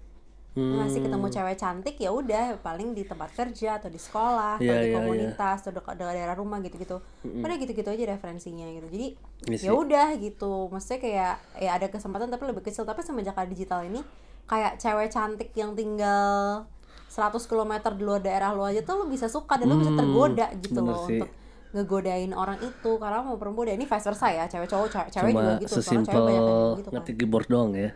Hmm. 0.51 0.83
ngasih 0.83 1.07
ketemu 1.07 1.27
cewek 1.31 1.55
cantik 1.55 1.95
ya 1.95 2.11
udah 2.11 2.59
paling 2.59 2.91
di 2.91 3.07
tempat 3.07 3.31
kerja 3.31 3.79
atau 3.79 3.87
di 3.87 3.95
sekolah 3.95 4.59
atau 4.59 4.67
Iya, 4.67 4.83
di 4.83 4.91
iya, 4.91 4.95
komunitas 4.99 5.63
atau 5.63 5.71
dekat 5.71 5.95
daerah 5.95 6.35
rumah 6.35 6.59
gitu-gitu. 6.59 6.99
Udah 7.23 7.55
gitu-gitu 7.55 7.87
aja 7.87 8.03
referensinya 8.11 8.67
gitu. 8.67 8.87
Jadi 8.91 9.07
Iya 9.47 9.57
ya 9.63 9.71
udah 9.71 10.11
gitu. 10.19 10.67
Maksudnya 10.67 10.99
kayak 10.99 11.35
ya 11.55 11.71
ada 11.79 11.87
kesempatan 11.87 12.27
tapi 12.27 12.51
lebih 12.51 12.67
kecil. 12.67 12.83
Tapi 12.83 12.99
semenjak 12.99 13.31
ada 13.39 13.47
digital 13.47 13.87
ini 13.87 14.03
kayak 14.43 14.75
cewek 14.75 15.07
cantik 15.07 15.55
yang 15.55 15.71
tinggal 15.71 16.67
100 17.11 17.43
km 17.43 17.73
di 17.91 18.03
luar 18.03 18.19
daerah 18.19 18.49
lo 18.49 18.63
aja 18.63 18.79
tuh 18.79 18.95
lo 18.95 19.05
bisa 19.05 19.27
suka 19.27 19.59
dan 19.59 19.67
lo 19.67 19.75
bisa 19.75 19.91
Hmm, 19.91 19.99
tergoda 19.99 20.47
gitu 20.55 20.79
loh 20.79 21.03
sih. 21.03 21.19
untuk 21.19 21.29
ngegodain 21.71 22.31
orang 22.31 22.59
itu 22.59 22.91
karena 22.95 23.19
mau 23.19 23.35
perempuan 23.35 23.67
ini 23.69 23.83
vice 23.83 24.05
versa 24.05 24.27
ya 24.27 24.43
cewek 24.45 24.65
cowok 24.65 24.87
cewek, 24.87 25.07
cewek 25.09 25.31
juga 25.31 25.43
Cuma 25.45 25.59
gitu 25.59 25.67
soalnya 25.69 25.83
cewek 25.83 25.83
sesimpel 25.83 26.21
banyak 26.21 26.39
yang 26.41 26.47
gitu 26.73 26.87
kan 26.87 26.95
ngetik 26.97 27.15
keyboard 27.17 27.47
doang 27.47 27.71
ya. 27.73 27.89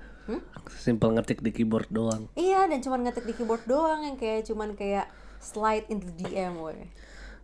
Simple 0.76 1.12
ngetik 1.14 1.40
di 1.40 1.52
keyboard 1.52 1.90
doang. 1.90 2.22
Iya, 2.34 2.66
dan 2.66 2.80
cuman 2.80 3.00
ngetik 3.04 3.24
di 3.24 3.34
keyboard 3.34 3.64
doang 3.66 4.02
yang 4.02 4.16
kayak 4.16 4.44
cuman 4.44 4.74
kayak 4.74 5.06
slide 5.38 5.86
into 5.88 6.10
DM 6.12 6.58
weh. 6.58 6.90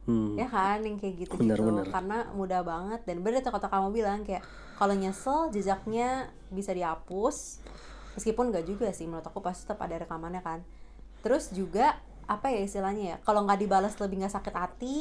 Hmm. 0.02 0.34
Ya 0.34 0.50
kan 0.50 0.82
yang 0.82 0.98
kayak 0.98 1.14
gitu 1.20 1.38
Bener, 1.38 1.56
gitu. 1.56 1.68
bener. 1.68 1.86
Karena 1.88 2.26
mudah 2.32 2.62
banget 2.62 3.06
dan 3.06 3.22
bener 3.22 3.40
tuh 3.40 3.54
kata 3.54 3.70
kamu 3.70 3.94
bilang 3.94 4.20
kayak 4.22 4.42
kalau 4.76 4.92
nyesel 4.92 5.52
jejaknya 5.52 6.10
bisa 6.50 6.74
dihapus. 6.74 7.62
Meskipun 8.12 8.50
gak 8.50 8.66
juga 8.66 8.90
sih 8.90 9.06
menurut 9.06 9.24
aku 9.24 9.40
pasti 9.40 9.64
tetap 9.64 9.80
ada 9.80 10.02
rekamannya 10.02 10.42
kan. 10.42 10.60
Terus 11.22 11.50
juga 11.50 11.98
apa 12.26 12.48
ya 12.48 12.60
istilahnya 12.60 13.04
ya? 13.04 13.18
Kalau 13.22 13.42
nggak 13.42 13.60
dibalas 13.60 13.94
lebih 13.96 14.20
nggak 14.20 14.34
sakit 14.34 14.54
hati. 14.54 14.98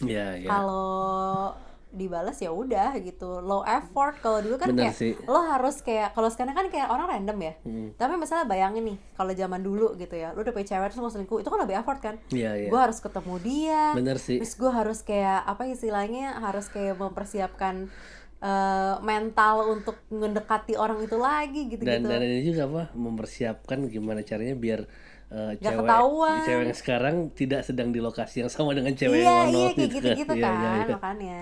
Iya, 0.00 0.26
iya. 0.36 0.48
Kalau 0.48 1.54
dibalas 1.92 2.40
ya 2.40 2.48
udah 2.48 2.96
gitu 2.96 3.44
low 3.44 3.60
effort 3.62 4.16
kalau 4.18 4.40
dulu 4.40 4.56
kan 4.56 4.72
Bener 4.72 4.88
kayak 4.88 4.96
sih. 4.96 5.12
lo 5.28 5.44
harus 5.44 5.84
kayak 5.84 6.16
kalau 6.16 6.32
sekarang 6.32 6.56
kan 6.56 6.72
kayak 6.72 6.88
orang 6.88 7.04
random 7.06 7.36
ya 7.36 7.52
Hmm. 7.60 7.92
tapi 7.92 8.16
misalnya 8.16 8.48
bayangin 8.48 8.84
nih 8.86 8.98
kalau 9.12 9.28
zaman 9.30 9.60
dulu 9.60 9.92
gitu 9.94 10.16
ya 10.16 10.32
lo 10.32 10.40
udah 10.40 10.56
punya 10.56 10.72
cewek 10.72 10.88
terus 10.88 11.04
mau 11.04 11.12
selingkuh 11.12 11.44
itu 11.44 11.52
kan 11.52 11.60
lebih 11.60 11.76
effort 11.76 12.00
kan 12.00 12.16
Iya, 12.32 12.56
iya. 12.56 12.68
gue 12.72 12.80
harus 12.80 12.96
ketemu 12.96 13.34
dia 13.44 13.92
Bener 13.92 14.16
sih. 14.16 14.40
terus 14.40 14.56
gue 14.56 14.72
harus 14.72 15.04
kayak 15.04 15.44
apa 15.44 15.68
istilahnya 15.68 16.40
harus 16.40 16.64
kayak 16.66 16.96
mempersiapkan 16.96 17.92
eh, 18.40 18.94
mental 19.02 19.56
untuk 19.70 20.00
mendekati 20.08 20.74
orang 20.74 20.96
itu 20.98 21.14
lagi 21.14 21.68
gitu 21.68 21.84
Dan 21.84 22.08
dan 22.08 22.24
ini 22.24 22.40
juga 22.42 22.64
apa? 22.64 22.82
Mempersiapkan 22.96 23.84
gimana 23.86 24.24
caranya 24.24 24.56
biar 24.56 24.88
eh, 25.32 25.52
Nggak 25.54 25.64
cewek 25.64 25.80
ketahuan. 25.82 26.38
cewek 26.42 26.62
yang 26.62 26.76
sekarang 26.76 27.14
tidak 27.32 27.60
sedang 27.62 27.88
di 27.88 27.98
lokasi 27.98 28.36
yang 28.38 28.48
sama 28.48 28.70
dengan 28.70 28.92
cewek 28.92 29.16
iya 29.16 29.32
yang 29.40 29.48
iya 29.48 29.68
kayak 29.70 29.88
gitu 29.88 29.96
gitu 30.14 30.32
Iya, 30.38 30.44
kan 30.44 30.54
iya, 30.54 30.70
iya. 30.78 30.92
makanya 30.92 31.40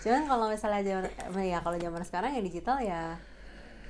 cuman 0.00 0.22
kalau 0.26 0.46
misalnya 0.48 0.80
zaman 0.82 1.44
ya 1.44 1.58
kalau 1.60 1.76
zaman 1.76 2.02
sekarang 2.02 2.30
yang 2.32 2.42
digital 2.42 2.76
ya 2.78 3.02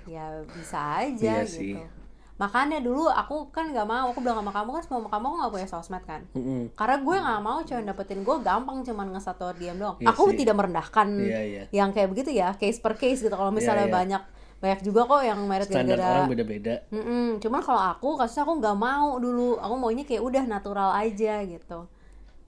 ya 0.04 0.24
bisa 0.50 0.78
aja 1.00 1.34
Iya 1.36 1.46
sih. 1.46 1.72
gitu 1.72 1.86
makanya 2.34 2.80
dulu 2.80 3.04
aku 3.06 3.48
kan 3.48 3.68
nggak 3.68 3.84
mau 3.84 4.08
aku 4.08 4.18
bilang 4.18 4.40
sama 4.40 4.48
kamu 4.50 4.68
kan 4.72 4.82
semua 4.82 5.00
kamu 5.04 5.24
aku 5.24 5.36
nggak 5.38 5.52
punya 5.52 5.68
sosmed 5.68 6.00
kan 6.02 6.24
Mm-mm. 6.32 6.72
karena 6.72 6.96
gue 6.98 7.16
nggak 7.20 7.40
mau 7.42 7.58
cewek 7.60 7.84
dapetin 7.84 8.20
gue 8.20 8.36
gampang 8.40 8.80
cuman 8.80 9.06
nge 9.12 9.28
atau 9.28 9.52
diam 9.52 9.76
doang 9.76 9.96
Iya 9.96 10.08
aku 10.08 10.22
sih. 10.26 10.36
tidak 10.38 10.56
merendahkan 10.56 11.08
Iya, 11.14 11.40
iya. 11.44 11.62
yang 11.70 11.92
kayak 11.92 12.08
begitu 12.08 12.32
ya 12.32 12.52
case 12.54 12.76
per 12.76 12.96
case 12.96 13.20
gitu 13.20 13.32
kalau 13.32 13.52
misalnya 13.52 13.84
Iya, 13.84 13.86
iya. 13.86 13.98
banyak 13.98 14.22
banyak 14.60 14.80
juga 14.84 15.08
kok 15.08 15.22
yang 15.24 15.40
merit 15.48 15.66
Standar 15.72 15.96
gara-gara 15.96 16.12
orang 16.20 16.30
beda-beda. 16.36 16.74
Mm-mm, 16.92 17.40
cuman 17.40 17.60
kalau 17.64 17.80
aku 17.80 18.08
kasusnya 18.20 18.44
aku 18.44 18.54
nggak 18.60 18.76
mau 18.76 19.16
dulu 19.16 19.56
aku 19.56 19.74
maunya 19.80 20.04
kayak 20.04 20.20
udah 20.20 20.44
natural 20.44 20.92
aja 20.92 21.40
gitu 21.48 21.88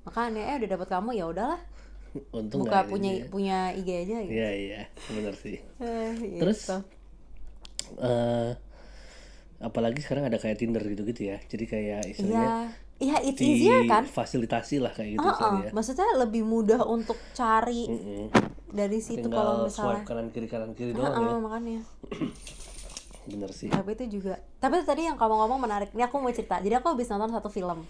makanya 0.05 0.43
eh 0.53 0.55
udah 0.61 0.69
dapet 0.77 0.89
kamu 0.91 1.11
ya 1.17 1.25
udahlah 1.31 1.61
Untung 2.37 2.69
buka 2.69 2.85
punya 2.85 3.11
ya. 3.17 3.25
punya 3.33 3.59
IG 3.73 3.89
aja 4.05 4.17
gitu 4.29 4.33
Iya, 4.37 4.51
iya. 4.53 4.81
Bener 5.09 5.33
sih. 5.33 5.57
Eh, 5.81 6.13
Terus 6.37 6.59
gitu. 6.69 6.77
eh 7.97 8.53
apalagi 9.63 10.03
sekarang 10.05 10.29
ada 10.29 10.37
kayak 10.37 10.59
Tinder 10.61 10.83
gitu-gitu 10.85 11.33
ya. 11.33 11.39
Jadi 11.49 11.65
kayak 11.65 12.03
istilahnya 12.13 12.77
iya 13.03 13.17
it's 13.25 13.43
easier 13.43 13.83
kan 13.91 14.07
fasilitasi 14.07 14.79
lah 14.79 14.93
kayak 14.95 15.19
gitu 15.19 15.27
Heeh, 15.27 15.35
misalnya 15.35 15.63
ya. 15.67 15.71
maksudnya 15.75 16.07
lebih 16.23 16.43
mudah 16.47 16.81
untuk 16.87 17.19
cari 17.35 17.91
Mm-mm. 17.91 18.31
dari 18.71 18.99
situ 19.03 19.27
kalau 19.27 19.67
Tinggal 19.67 19.67
misalnya 19.67 19.99
swipe 19.99 20.07
kanan 20.07 20.27
kiri 20.31 20.47
kanan 20.47 20.71
kiri 20.79 20.93
Heeh, 20.95 21.03
doang 21.03 21.15
ya. 21.19 21.35
makanya 21.43 21.79
sih. 23.63 23.71
tapi 23.71 23.95
itu 23.95 24.05
juga 24.13 24.35
tapi 24.59 24.83
tadi 24.83 25.07
yang 25.07 25.15
kamu 25.15 25.35
ngomong 25.39 25.61
menarik 25.61 25.91
ini 25.91 26.03
aku 26.03 26.19
mau 26.19 26.31
cerita 26.31 26.59
jadi 26.59 26.79
aku 26.79 26.93
habis 26.93 27.07
nonton 27.07 27.31
satu 27.31 27.47
film 27.47 27.87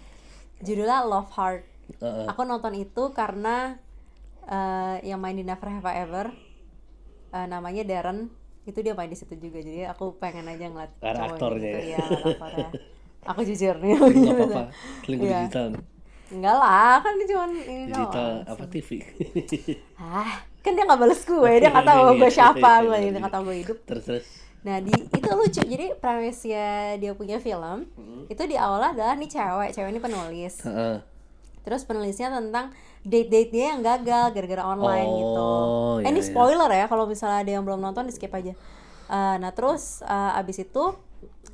judulnya 0.59 1.01
Love 1.03 1.31
Heart 1.31 1.63
Heeh. 1.99 2.25
aku 2.29 2.41
nonton 2.43 2.73
itu 2.75 3.03
karena 3.11 3.75
eh, 4.45 4.95
yang 5.03 5.17
main 5.17 5.33
di 5.33 5.41
Never 5.41 5.67
Have 5.67 5.85
I 5.85 5.95
Ever 6.01 6.27
eh, 7.31 7.47
namanya 7.47 7.81
Darren 7.83 8.29
itu 8.63 8.79
dia 8.79 8.95
main 8.95 9.09
di 9.09 9.17
situ 9.17 9.35
juga 9.35 9.59
jadi 9.59 9.91
aku 9.91 10.15
pengen 10.15 10.47
aja 10.47 10.71
ngeliat 10.71 10.91
aktornya 11.03 11.67
gitu, 11.67 11.79
ya. 11.83 11.99
iya, 11.99 12.67
aku 13.29 13.43
jujur 13.43 13.75
nih 13.75 13.91
Nggak 13.95 14.35
apa-apa. 14.37 14.63
Selingkuh 15.03 15.27
Iya. 15.27 15.39
digital. 15.43 15.67
enggak 16.33 16.55
lah 16.55 16.97
kan 16.97 17.13
dia 17.13 17.27
cuma 17.29 17.45
ini 17.45 17.85
Digital 17.85 18.25
doang 18.41 18.49
apa 18.49 18.63
TV? 18.65 18.89
ah 19.99 20.33
kan 20.63 20.71
dia 20.73 20.83
nggak 20.83 20.97
bales 20.97 21.21
gue 21.21 21.51
dia 21.59 21.69
nggak 21.69 21.87
tahu 21.91 22.03
gue 22.17 22.31
siapa 22.31 22.71
gue 22.81 22.97
nggak 23.11 23.29
tahu 23.29 23.43
gue 23.45 23.57
hidup 23.59 23.77
terus 23.83 24.03
terus. 24.07 24.27
Nah 24.63 24.79
di 24.79 24.91
itu 24.95 25.29
lucu 25.29 25.59
jadi 25.59 25.91
premisnya 25.95 26.95
dia 26.95 27.11
punya 27.11 27.37
film 27.37 27.83
Hmm. 27.93 28.23
itu 28.27 28.43
di 28.43 28.55
awal 28.55 28.95
adalah 28.95 29.13
nih 29.13 29.27
cewek 29.27 29.69
cewek 29.71 29.91
ini 29.91 29.99
penulis 29.99 30.63
Heeh. 30.63 31.03
terus 31.63 31.83
penulisnya 31.83 32.31
tentang 32.31 32.71
date 33.03 33.27
date 33.27 33.51
dia 33.51 33.75
yang 33.75 33.83
gagal 33.83 34.31
gara-gara 34.31 34.63
online 34.63 35.07
Oh, 35.07 35.19
gitu. 35.19 35.47
iya, 35.99 36.07
eh, 36.07 36.11
ini 36.15 36.19
iya. 36.19 36.27
spoiler 36.27 36.71
ya 36.71 36.85
kalau 36.87 37.03
misalnya 37.03 37.43
ada 37.43 37.51
yang 37.51 37.63
belum 37.63 37.79
nonton 37.79 38.07
di 38.07 38.15
skip 38.15 38.31
aja. 38.31 38.55
Eh, 39.07 39.35
nah 39.37 39.51
terus 39.51 39.99
eh, 40.01 40.39
abis 40.39 40.63
itu 40.63 40.95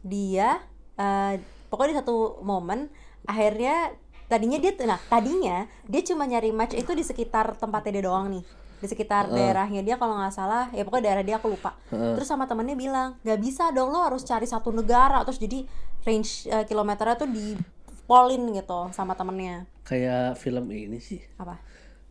dia 0.06 0.62
eh, 0.96 1.42
pokoknya 1.68 1.92
di 1.92 1.98
satu 2.00 2.16
momen 2.42 2.94
akhirnya 3.26 3.94
tadinya 4.26 4.62
dia 4.62 4.72
nah 4.86 5.02
tadinya 5.10 5.66
dia 5.86 6.02
cuma 6.06 6.30
nyari 6.30 6.54
match 6.54 6.78
itu 6.78 6.94
di 6.94 7.02
sekitar 7.02 7.58
tempatnya 7.58 7.98
dia 7.98 8.06
doang 8.06 8.30
nih 8.30 8.44
di 8.80 8.88
sekitar 8.88 9.28
daerahnya 9.30 9.84
dia 9.84 9.96
kalau 9.96 10.16
nggak 10.16 10.32
salah 10.32 10.72
ya 10.72 10.82
pokoknya 10.82 11.12
daerah 11.12 11.24
dia 11.24 11.36
aku 11.38 11.52
lupa. 11.52 11.76
Terus 11.92 12.26
sama 12.26 12.48
temennya 12.48 12.76
bilang 12.76 13.10
nggak 13.22 13.40
bisa 13.40 13.70
dong 13.70 13.92
lo 13.92 14.00
harus 14.02 14.24
cari 14.24 14.48
satu 14.48 14.72
negara. 14.72 15.22
Terus 15.28 15.38
jadi 15.38 15.60
range 16.02 16.48
eh, 16.48 16.64
kilometernya 16.64 17.16
tuh 17.16 17.28
di 17.28 17.60
polin 18.04 18.50
gitu 18.52 18.90
sama 18.90 19.14
temennya. 19.14 19.68
Kayak 19.84 20.40
film 20.40 20.66
ini 20.72 20.98
sih. 20.98 21.20
apa? 21.38 21.60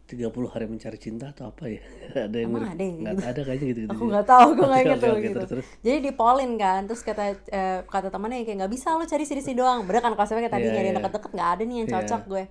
30 0.09 0.25
hari 0.49 0.65
mencari 0.65 0.97
cinta 0.97 1.37
atau 1.37 1.53
apa 1.53 1.69
ya? 1.69 1.85
ada 2.29 2.33
yang 2.33 2.49
Emang 2.49 2.65
ada 2.65 2.81
yang 2.81 2.97
Nggak 3.05 3.29
ada 3.29 3.41
kayaknya 3.45 3.67
gitu 3.69 3.81
gitu. 3.85 3.93
aku 3.93 4.05
nggak 4.09 4.25
tahu 4.25 4.49
gue 4.57 4.65
nggak 4.65 4.81
oke, 5.05 5.21
gitu. 5.21 5.41
terus, 5.45 5.65
jadi 5.85 5.99
di 6.01 6.13
polin 6.17 6.57
kan 6.57 6.81
terus 6.89 7.05
kata 7.05 7.25
eh, 7.53 7.79
kata 7.85 8.09
temannya 8.09 8.41
kayak 8.49 8.65
nggak 8.65 8.73
bisa 8.73 8.97
lo 8.97 9.05
cari 9.05 9.25
sini 9.29 9.45
sini 9.45 9.61
doang. 9.61 9.85
Bener 9.85 10.01
kan 10.01 10.17
konsepnya 10.17 10.49
kayak 10.49 10.55
tadi 10.57 10.65
Iya, 10.65 10.73
nyari 10.73 10.87
yang 10.89 10.97
iya. 10.97 11.01
deket-deket 11.05 11.31
nggak 11.37 11.51
ada 11.53 11.63
nih 11.69 11.77
yang 11.77 11.89
Iya. 11.89 11.95
cocok 12.01 12.23
gue. 12.25 12.43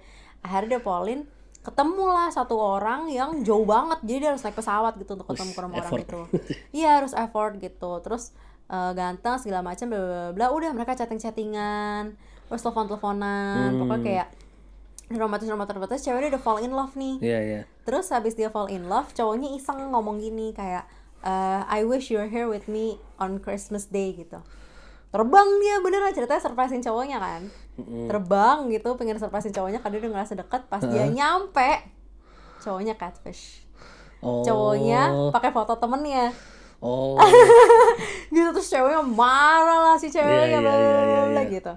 Akhirnya 0.45 0.69
dia 0.69 0.81
polin 0.86 1.19
ketemulah 1.67 2.31
satu 2.31 2.55
orang 2.55 3.12
yang 3.12 3.43
jauh 3.43 3.67
banget 3.67 4.00
jadi 4.01 4.17
dia 4.17 4.29
harus 4.31 4.41
naik 4.41 4.55
pesawat 4.55 4.95
gitu 4.95 5.19
untuk 5.19 5.27
ketemu 5.27 5.51
ke 5.51 5.59
orang 5.59 5.74
effort. 5.75 6.00
itu 6.00 6.21
iya 6.79 7.03
harus 7.03 7.12
effort 7.12 7.59
gitu 7.59 7.91
terus 8.00 8.31
eh, 8.65 8.91
ganteng 8.95 9.36
segala 9.36 9.59
macam 9.62 9.91
bla 9.91 10.00
bla 10.00 10.24
bla 10.31 10.47
udah 10.50 10.71
mereka 10.71 10.95
chatting 10.95 11.19
chattingan 11.19 12.15
terus 12.47 12.63
telepon 12.63 12.88
teleponan 12.88 13.75
Hmm. 13.75 13.79
pokoknya 13.83 14.00
kayak 14.01 14.27
romantis 15.09 15.47
romantis 15.47 15.75
romantis 15.75 16.03
ceweknya 16.03 16.29
udah 16.31 16.41
fall 16.41 16.59
in 16.59 16.71
love 16.71 16.95
nih 16.95 17.15
Iya 17.19 17.39
iya. 17.41 17.62
Terus 17.83 18.12
habis 18.12 18.36
dia 18.36 18.47
fall 18.47 18.67
in 18.67 18.88
love, 18.88 19.12
cowoknya 19.12 19.55
iseng 19.55 19.91
ngomong 19.91 20.19
gini 20.19 20.51
kayak 20.51 20.83
eh, 21.24 21.62
I 21.63 21.83
wish 21.83 22.07
you're 22.07 22.27
here 22.27 22.47
with 22.47 22.67
me 22.67 23.00
on 23.15 23.39
Christmas 23.39 23.88
Day 23.88 24.12
gitu. 24.12 24.43
Terbang 25.07 25.47
dia 25.63 25.79
beneran 25.79 26.11
ceritanya 26.11 26.41
surprisein 26.43 26.83
cowoknya 26.83 27.17
kan. 27.17 27.41
Terbang 28.11 28.67
gitu 28.69 28.93
pengen 28.99 29.17
surprisein 29.17 29.55
cowoknya 29.55 29.79
karena 29.79 29.93
dia 29.97 30.01
udah 30.03 30.11
ngerasa 30.19 30.33
deket 30.35 30.61
pas 30.67 30.83
dia 30.83 31.05
nyampe 31.07 31.83
cowoknya 32.61 32.93
catfish. 32.99 33.63
Oh. 34.19 34.43
Cowoknya 34.43 35.31
pakai 35.31 35.55
foto 35.55 35.79
temennya. 35.79 36.35
Oh. 36.77 37.17
gitu 38.35 38.49
terus 38.53 38.69
ceweknya 38.69 39.01
marah 39.01 39.79
lah 39.91 39.95
si 39.97 40.13
ceweknya 40.13 40.45
iya, 40.45 40.59
bla, 40.61 40.73
iya, 40.75 41.21
bla, 41.33 41.41
iya. 41.41 41.49
gitu. 41.49 41.73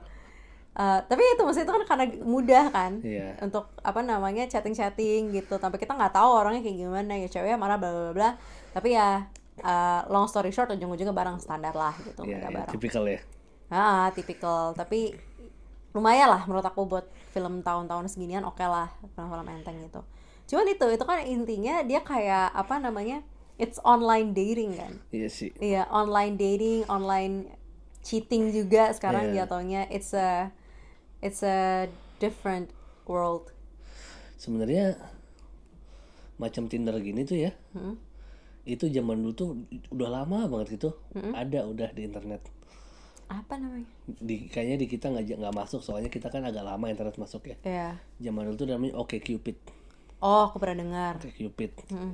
Eh, 0.80 0.98
tapi 1.10 1.20
itu 1.20 1.42
maksudnya 1.44 1.66
itu 1.66 1.74
kan 1.76 1.84
karena 1.84 2.04
mudah 2.24 2.64
kan 2.72 2.92
Iya. 3.04 3.36
untuk 3.44 3.68
apa 3.84 4.00
namanya 4.00 4.48
chatting 4.48 4.72
chatting 4.72 5.28
gitu 5.34 5.60
tapi 5.60 5.76
kita 5.76 5.92
nggak 5.92 6.14
tahu 6.14 6.30
orangnya 6.40 6.64
kayak 6.64 6.78
gimana 6.78 7.12
ya 7.20 7.28
ceweknya 7.28 7.58
marah 7.60 7.76
bla 7.76 7.90
bla 7.90 8.12
bla 8.16 8.30
tapi 8.72 8.94
ya 8.96 9.28
eh, 9.60 10.00
long 10.08 10.26
story 10.26 10.50
short 10.50 10.72
ujung-ujungnya 10.72 11.12
barang 11.14 11.38
standar 11.40 11.72
lah 11.76 11.94
gitu 12.02 12.24
mereka 12.24 12.48
iya, 12.48 12.56
bareng 12.56 12.72
tipikal 12.74 13.04
ya. 13.06 13.20
ah 13.70 14.08
tipikal 14.10 14.74
tapi 14.74 15.14
lumayan 15.94 16.30
lah 16.30 16.42
menurut 16.46 16.66
aku 16.66 16.86
buat 16.86 17.06
film 17.30 17.62
tahun-tahun 17.62 18.10
seginian 18.10 18.42
oke 18.42 18.62
lah 18.62 18.90
film-film 19.14 19.46
enteng 19.50 19.78
gitu 19.84 20.02
cuman 20.50 20.66
itu 20.66 20.86
itu 20.90 21.04
kan 21.06 21.18
intinya 21.22 21.74
dia 21.86 22.02
kayak 22.02 22.50
apa 22.50 22.82
namanya 22.82 23.22
it's 23.60 23.76
online 23.84 24.32
dating 24.32 24.72
kan 24.74 24.96
Iya 25.12 25.28
sih. 25.28 25.52
Iya, 25.60 25.84
online 25.92 26.40
dating, 26.40 26.88
online 26.88 27.52
cheating 28.00 28.48
juga 28.50 28.88
sekarang 28.96 29.30
Iya. 29.30 29.44
jatuhnya 29.44 29.84
it's 29.92 30.16
a 30.16 30.48
it's 31.20 31.44
a 31.44 31.86
different 32.16 32.72
world. 33.04 33.52
Sebenarnya 34.40 34.96
macam 36.40 36.72
Tinder 36.72 36.96
gini 37.04 37.28
tuh 37.28 37.36
ya. 37.36 37.52
Hmm. 37.76 38.00
Itu 38.70 38.86
zaman 38.86 39.18
dulu 39.18 39.32
tuh 39.34 39.48
udah 39.90 40.08
lama 40.08 40.46
banget 40.46 40.78
gitu. 40.78 40.94
Ada 41.12 41.66
udah 41.66 41.90
di 41.90 42.06
internet. 42.06 42.46
Apa 43.26 43.58
namanya? 43.58 43.86
Di 44.06 44.46
kayaknya 44.46 44.76
di 44.76 44.86
kita 44.86 45.10
nggak 45.10 45.38
nggak 45.38 45.54
masuk 45.54 45.82
soalnya 45.82 46.06
kita 46.06 46.30
kan 46.30 46.42
agak 46.42 46.62
lama 46.62 46.86
internet 46.86 47.18
masuk 47.18 47.50
ya. 47.50 47.56
Iya. 47.62 47.88
Zaman 48.20 48.46
dulu 48.46 48.56
tuh 48.56 48.66
namanya 48.66 48.94
Oke 48.94 49.18
Cupid. 49.18 49.58
Oh, 50.20 50.46
aku 50.46 50.58
pernah 50.58 50.82
dengar. 50.82 51.12
Oke 51.18 51.30
Cupid. 51.32 51.72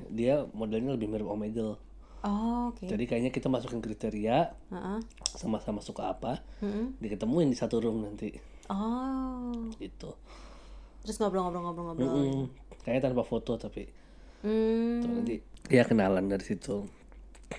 Dia 0.09 0.49
modelnya 0.53 0.93
lebih 0.93 1.09
mirip 1.09 1.27
Omegle. 1.27 1.77
Oh, 2.21 2.73
oke. 2.73 2.85
Jadi 2.85 3.05
kayaknya 3.07 3.31
kita 3.31 3.47
masukin 3.47 3.79
kriteria 3.79 4.51
Heeh. 4.73 4.99
sama-sama 5.37 5.79
suka 5.79 6.11
apa, 6.11 6.43
Mm-mm. 6.59 6.99
diketemuin 6.99 7.47
di 7.47 7.55
satu 7.55 7.79
room 7.79 8.03
nanti 8.03 8.35
Oh. 8.67 9.55
gitu. 9.79 10.11
Terus 11.01 11.17
ngobrol-ngobrol-ngobrol-ngobrol. 11.17 12.03
Mm-mm. 12.03 12.45
Kayaknya 12.83 13.03
tanpa 13.11 13.23
foto 13.23 13.55
tapi 13.57 13.87
Hmm. 14.37 15.01
tuh 15.01 15.09
nanti 15.11 15.35
ya 15.69 15.83
kenalan 15.85 16.31
dari 16.31 16.45
situ. 16.45 16.87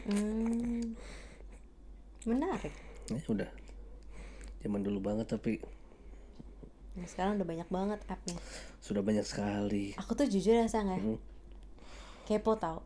hmm. 0.07 0.95
Menarik. 2.27 2.73
Ya 3.07 3.19
udah. 3.27 3.49
Zaman 4.59 4.81
dulu 4.83 4.99
banget 4.99 5.27
tapi 5.29 5.59
Nah, 6.97 7.05
sekarang 7.05 7.37
udah 7.37 7.45
banyak 7.45 7.69
banget 7.69 7.99
appnya. 8.09 8.41
sudah 8.81 9.05
banyak 9.05 9.21
sekali. 9.21 9.93
Aku 10.01 10.17
tuh 10.17 10.25
jujur 10.25 10.57
ya 10.57 10.65
sang 10.65 10.89
ya. 10.89 10.97
Hmm. 10.97 11.21
Kepo 12.25 12.57
tau. 12.57 12.81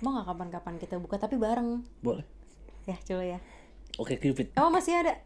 Mau 0.00 0.14
nggak 0.14 0.30
kapan-kapan 0.30 0.74
kita 0.78 1.02
buka 1.02 1.18
tapi 1.18 1.34
bareng. 1.34 1.82
Boleh. 1.98 2.22
Ya 2.86 2.94
coba 3.02 3.26
ya. 3.26 3.38
Oke 3.98 4.22
Cupid. 4.22 4.54
Emang 4.54 4.78
masih 4.78 4.94
ada? 5.02 5.18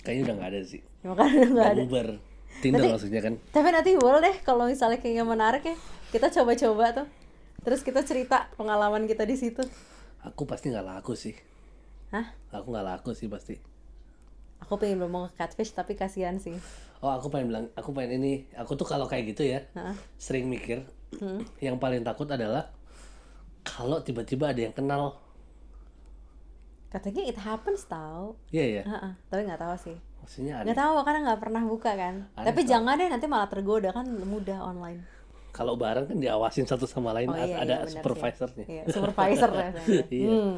Kayaknya 0.00 0.22
udah 0.24 0.34
nggak 0.40 0.50
ada 0.56 0.60
sih. 0.64 0.80
Ya, 1.04 1.06
makanya 1.12 1.32
udah 1.36 1.48
nggak 1.52 1.68
ada. 1.68 1.80
bubar. 1.84 2.08
Tinder 2.64 2.82
maksudnya 2.88 3.20
kan. 3.20 3.34
Tapi 3.52 3.68
nanti 3.70 3.90
boleh 4.00 4.20
deh 4.24 4.36
kalau 4.40 4.64
misalnya 4.64 4.96
kayaknya 4.96 5.24
menarik 5.28 5.62
ya. 5.62 5.76
Kita 6.10 6.32
coba-coba 6.32 6.84
tuh. 6.96 7.06
Terus 7.60 7.84
kita 7.84 8.00
cerita 8.04 8.48
pengalaman 8.56 9.04
kita 9.04 9.28
di 9.28 9.36
situ. 9.36 9.60
Aku 10.24 10.48
pasti 10.48 10.72
nggak 10.72 10.86
laku 10.86 11.12
sih. 11.12 11.36
Hah? 12.12 12.32
Aku 12.52 12.72
nggak 12.72 12.86
laku 12.86 13.12
sih 13.12 13.28
pasti. 13.28 13.56
Aku 14.60 14.76
pengen 14.76 15.00
ngomong 15.00 15.32
ke 15.32 15.40
catfish 15.40 15.72
tapi 15.72 15.96
kasihan 15.96 16.36
sih. 16.36 16.56
Oh 17.00 17.08
aku 17.08 17.32
pengen 17.32 17.48
bilang, 17.48 17.66
aku 17.76 17.96
pengen 17.96 18.20
ini. 18.20 18.44
Aku 18.56 18.76
tuh 18.76 18.84
kalau 18.84 19.08
kayak 19.08 19.32
gitu 19.32 19.48
ya, 19.48 19.64
Hah? 19.72 19.96
sering 20.20 20.48
mikir. 20.48 20.84
Hmm. 21.16 21.40
Yang 21.60 21.76
paling 21.80 22.04
takut 22.04 22.28
adalah 22.28 22.68
kalau 23.64 24.04
tiba-tiba 24.04 24.52
ada 24.52 24.60
yang 24.60 24.74
kenal. 24.76 25.16
Katanya 26.92 27.22
it 27.24 27.38
happens 27.40 27.88
tau. 27.88 28.36
Iya 28.52 28.64
ya. 28.80 28.82
Heeh, 28.84 29.12
tapi 29.32 29.40
nggak 29.48 29.60
tahu 29.62 29.74
sih. 29.80 29.96
Maksudnya 30.20 30.60
ada. 30.60 30.64
Nggak 30.68 30.80
tahu 30.80 30.94
karena 31.08 31.20
nggak 31.24 31.40
pernah 31.40 31.62
buka 31.64 31.90
kan. 31.96 32.14
Aneh 32.36 32.46
tapi 32.52 32.60
tau. 32.64 32.70
jangan 32.76 32.94
deh 33.00 33.08
nanti 33.08 33.26
malah 33.30 33.48
tergoda 33.48 33.90
kan 33.96 34.04
mudah 34.04 34.58
online. 34.60 35.00
Kalau 35.50 35.74
bareng 35.74 36.06
kan 36.06 36.18
diawasin 36.18 36.64
satu 36.64 36.86
sama 36.86 37.10
lain, 37.10 37.26
Oh 37.30 37.36
iya, 37.36 37.58
ada 37.58 37.76
iya, 37.84 37.90
supervisornya. 37.90 38.64
Iya, 38.70 38.82
supervisor 38.86 39.50
ya. 39.50 39.68
Iya. 40.14 40.28
Hmm, 40.30 40.54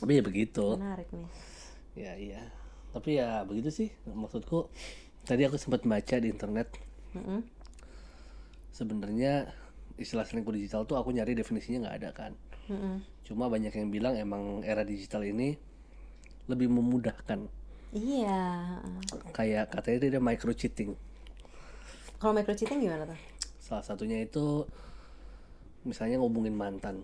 Tapi 0.00 0.12
ya 0.16 0.22
begitu. 0.24 0.66
menarik 0.80 1.08
nih. 1.12 1.28
Ya 1.94 2.12
iya. 2.16 2.42
Tapi 2.90 3.20
ya 3.20 3.44
begitu 3.44 3.68
sih. 3.70 3.88
Maksudku 4.08 4.66
tadi 5.28 5.44
aku 5.44 5.60
sempat 5.60 5.84
baca 5.84 6.16
di 6.16 6.28
internet. 6.32 6.72
Mm-mm. 7.12 7.44
Sebenarnya 8.72 9.52
istilah 10.00 10.24
selingkuh 10.24 10.56
digital 10.56 10.88
tuh 10.88 10.96
aku 10.96 11.12
nyari 11.12 11.36
definisinya 11.36 11.86
nggak 11.86 11.96
ada 12.00 12.10
kan. 12.16 12.32
Mm-mm. 12.72 13.04
Cuma 13.28 13.46
banyak 13.52 13.70
yang 13.76 13.92
bilang 13.92 14.16
emang 14.16 14.64
era 14.64 14.82
digital 14.82 15.22
ini 15.22 15.54
lebih 16.48 16.72
memudahkan. 16.72 17.46
Iya. 17.92 18.42
Kayak 19.36 19.70
katanya 19.76 19.98
dia 20.02 20.10
ada 20.16 20.20
micro 20.22 20.50
cheating. 20.56 20.96
Kalau 22.20 22.36
micro 22.36 22.52
cheating 22.52 22.84
gimana 22.84 23.08
tuh? 23.08 23.18
Salah 23.56 23.80
satunya 23.80 24.20
itu 24.20 24.68
misalnya 25.88 26.20
ngubungin 26.20 26.52
mantan. 26.52 27.00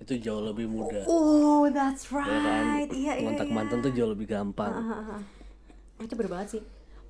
Itu 0.00 0.16
jauh 0.16 0.40
lebih 0.40 0.64
mudah. 0.64 1.04
Oh, 1.04 1.68
that's 1.68 2.08
ya 2.08 2.24
kan? 2.24 2.80
right. 2.80 2.88
Iya, 2.88 3.12
iya, 3.20 3.24
Ngontak 3.28 3.48
iya. 3.52 3.54
mantan 3.54 3.78
tuh 3.84 3.92
jauh 3.92 4.10
lebih 4.16 4.32
gampang. 4.32 4.72
Ah, 4.72 5.20
ah. 5.20 5.20
Oh, 6.00 6.02
itu 6.08 6.16
bener 6.16 6.32
banget 6.32 6.48
sih. 6.56 6.62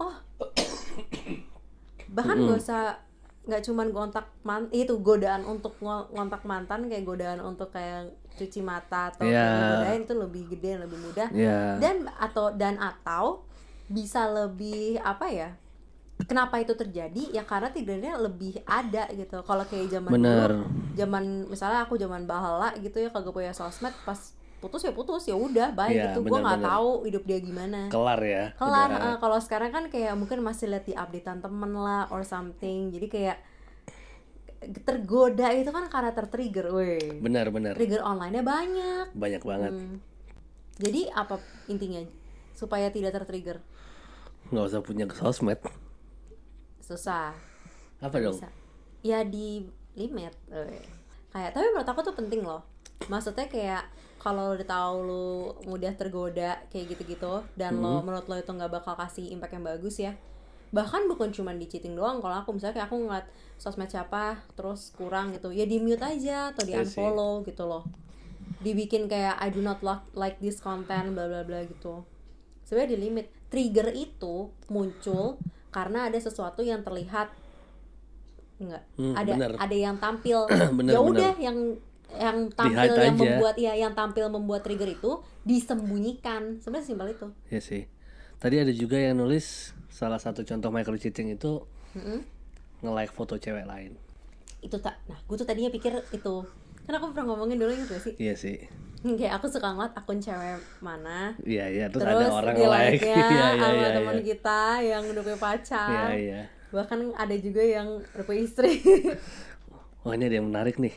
Oh. 0.02 0.10
Bahkan 2.18 2.36
gak 2.50 2.58
usah 2.58 2.82
nggak 3.40 3.62
cuman 3.66 3.88
gontak 3.90 4.26
man 4.44 4.68
itu 4.68 5.00
godaan 5.00 5.48
untuk 5.48 5.72
ngo- 5.80 6.06
ngontak 6.12 6.44
mantan 6.44 6.86
kayak 6.92 7.08
godaan 7.08 7.40
untuk 7.40 7.72
kayak 7.72 8.12
cuci 8.36 8.60
mata 8.60 9.10
atau 9.10 9.24
kayak 9.24 9.80
godain 9.80 10.00
itu 10.04 10.14
lebih 10.14 10.42
gede 10.54 10.72
lebih 10.76 10.98
mudah 11.00 11.28
Ya. 11.32 11.80
dan 11.80 12.04
atau 12.20 12.52
dan 12.52 12.76
atau 12.76 13.48
bisa 13.88 14.28
lebih 14.28 15.00
apa 15.00 15.26
ya 15.32 15.48
kenapa 16.30 16.56
itu 16.56 16.70
terjadi 16.72 17.34
ya 17.34 17.42
karena 17.42 17.66
tidaknya 17.68 18.14
lebih 18.14 18.62
ada 18.62 19.10
gitu 19.10 19.42
kalau 19.42 19.66
kayak 19.66 19.90
zaman 19.90 20.14
Bener. 20.14 20.46
dulu 20.54 20.70
zaman 20.94 21.24
misalnya 21.44 21.82
aku 21.82 21.98
zaman 21.98 22.22
bahala 22.24 22.70
gitu 22.78 22.96
ya 22.96 23.10
kagak 23.10 23.34
punya 23.34 23.50
sosmed 23.50 23.90
pas 24.04 24.14
putus 24.60 24.84
ya 24.84 24.92
putus 24.92 25.24
ya 25.24 25.34
udah 25.34 25.72
baik 25.72 25.96
Iya, 25.96 26.04
gitu 26.06 26.20
gue 26.22 26.38
nggak 26.38 26.62
tau 26.62 27.02
hidup 27.02 27.24
dia 27.24 27.40
gimana 27.40 27.88
Kelar 27.88 28.20
ya. 28.20 28.44
kelar 28.54 28.90
eh, 28.92 29.16
kalau 29.16 29.40
sekarang 29.40 29.72
kan 29.72 29.84
kayak 29.88 30.14
mungkin 30.14 30.38
masih 30.38 30.68
lihat 30.68 30.84
di 30.84 30.94
updatean 30.94 31.40
temen 31.40 31.72
lah 31.72 32.06
or 32.08 32.22
something 32.22 32.92
jadi 32.92 33.06
kayak 33.08 33.38
tergoda 34.84 35.48
itu 35.50 35.72
kan 35.72 35.88
karena 35.88 36.12
tertrigger 36.12 36.68
weh 36.70 37.00
Benar 37.18 37.48
benar. 37.48 37.72
trigger 37.72 38.04
online-nya 38.04 38.44
banyak 38.44 39.06
Banyak 39.16 39.42
banget. 39.42 39.72
Hmm. 39.72 39.96
jadi 40.76 41.08
apa 41.10 41.40
intinya 41.66 42.04
supaya 42.52 42.92
tidak 42.92 43.16
tertrigger 43.16 43.64
nggak 44.46 44.66
usah 44.66 44.80
punya 44.80 45.08
sosmed. 45.10 45.56
Susah. 46.90 47.30
Apa 48.02 48.16
dong? 48.18 48.34
bisa. 48.34 48.50
Ya 49.06 49.22
di 49.22 49.64
limit 49.94 50.34
weh. 50.50 50.82
kayak 51.30 51.54
tapi 51.54 51.70
menurut 51.70 51.86
aku 51.86 52.00
tuh 52.02 52.14
penting 52.18 52.42
loh. 52.42 52.66
Maksudnya 53.06 53.46
kayak 53.46 53.86
kalau 54.18 54.52
udah 54.58 54.66
tahu 54.66 54.94
lu 55.06 55.28
mudah 55.70 55.94
tergoda 55.96 56.60
kayak 56.68 56.92
gitu-gitu 56.92 57.40
dan 57.56 57.80
lo 57.80 58.02
menurut 58.04 58.28
lo 58.28 58.36
itu 58.36 58.50
nggak 58.52 58.68
bakal 58.68 58.92
kasih 58.98 59.32
impact 59.32 59.56
yang 59.56 59.64
bagus 59.64 59.96
ya 59.96 60.12
bahkan 60.70 61.02
bukan 61.10 61.34
cuma 61.34 61.50
di 61.54 61.66
cheating 61.66 61.98
doang. 61.98 62.22
Kalau 62.22 62.36
aku 62.42 62.54
misalnya 62.54 62.82
kayak 62.82 62.88
aku 62.90 62.96
ngeliat 63.02 63.26
sosmed 63.58 63.90
siapa 63.90 64.38
terus 64.54 64.94
kurang 64.94 65.34
gitu 65.34 65.50
ya 65.50 65.66
di 65.66 65.82
mute 65.82 66.02
aja 66.02 66.54
atau 66.54 66.62
di 66.62 66.72
Iya 66.72 66.86
sih. 66.86 66.98
unfollow 66.98 67.42
gitu 67.44 67.66
loh. 67.66 67.84
Dibikin 68.62 69.10
kayak 69.10 69.36
I 69.42 69.50
do 69.50 69.60
not 69.60 69.82
like, 69.82 70.06
like 70.14 70.36
this 70.38 70.62
content 70.62 71.12
bla 71.14 71.26
bla 71.26 71.42
bla 71.42 71.66
gitu. 71.66 72.06
Sebenarnya 72.64 72.96
di 72.96 72.98
limit. 73.02 73.26
Trigger 73.50 73.90
itu 73.98 74.54
muncul 74.70 75.42
karena 75.70 76.06
ada 76.06 76.18
sesuatu 76.18 76.60
yang 76.60 76.82
terlihat 76.82 77.30
enggak 78.58 78.82
Hmm, 78.94 79.14
ada 79.14 79.32
bener. 79.32 79.52
ada 79.56 79.76
yang 79.76 79.96
tampil 79.96 80.44
ya 80.86 81.00
udah 81.00 81.32
yang 81.38 81.56
yang 82.10 82.50
tampil 82.50 82.74
yang 82.92 83.14
aja. 83.14 83.16
membuat 83.16 83.54
ya 83.56 83.72
yang 83.72 83.94
tampil 83.94 84.26
membuat 84.28 84.60
trigger 84.60 84.90
itu 84.90 85.10
disembunyikan 85.42 86.58
sebenarnya 86.58 86.86
simpel 86.86 87.08
itu 87.08 87.26
Ya 87.48 87.60
sih. 87.60 87.86
Tadi 88.36 88.56
ada 88.58 88.72
juga 88.72 88.96
yang 88.96 89.16
nulis 89.16 89.70
salah 89.88 90.16
satu 90.16 90.42
contoh 90.42 90.68
micro 90.68 90.96
cheating 90.96 91.30
itu 91.30 91.62
Mm-mm. 91.92 92.20
nge-like 92.80 93.10
foto 93.10 93.36
cewek 93.36 93.64
lain. 93.64 93.94
itu 94.60 94.76
tak 94.76 95.00
nah 95.06 95.16
gue 95.18 95.32
tuh 95.34 95.44
tadinya 95.44 95.68
pikir 95.68 95.88
itu 96.10 96.34
kan 96.82 96.92
aku 96.92 97.12
pernah 97.12 97.32
ngomongin 97.32 97.56
dulu 97.56 97.72
gitu 97.74 97.96
sih 97.98 98.12
Iya 98.18 98.34
sih. 98.34 98.68
kayak 99.18 99.32
aku 99.36 99.46
suka 99.46 99.68
ngeliat 99.70 99.92
akun 99.92 100.18
cewek 100.18 100.60
mana 100.78 101.32
Iya 101.40 101.64
iya 101.66 101.86
terus, 101.88 102.04
terus, 102.04 102.20
ada 102.20 102.28
orang 102.30 102.54
like. 102.54 103.00
like-nya 103.00 103.16
Iya 103.16 103.26
iya 103.26 103.46
sama 103.56 103.72
iya. 103.74 103.88
teman 103.94 104.14
iya. 104.14 104.24
kita 104.26 104.60
yang 104.82 105.02
udah 105.06 105.22
punya 105.22 105.38
pacar 105.38 105.88
Iya 105.88 106.16
iya. 106.16 106.40
bahkan 106.70 106.98
ada 107.14 107.34
juga 107.34 107.62
yang 107.62 107.88
udah 107.98 108.24
punya 108.24 108.40
istri 108.40 108.72
Wah 110.00 110.16
ini 110.16 110.24
ada 110.24 110.36
yang 110.36 110.48
menarik 110.48 110.80
nih. 110.80 110.96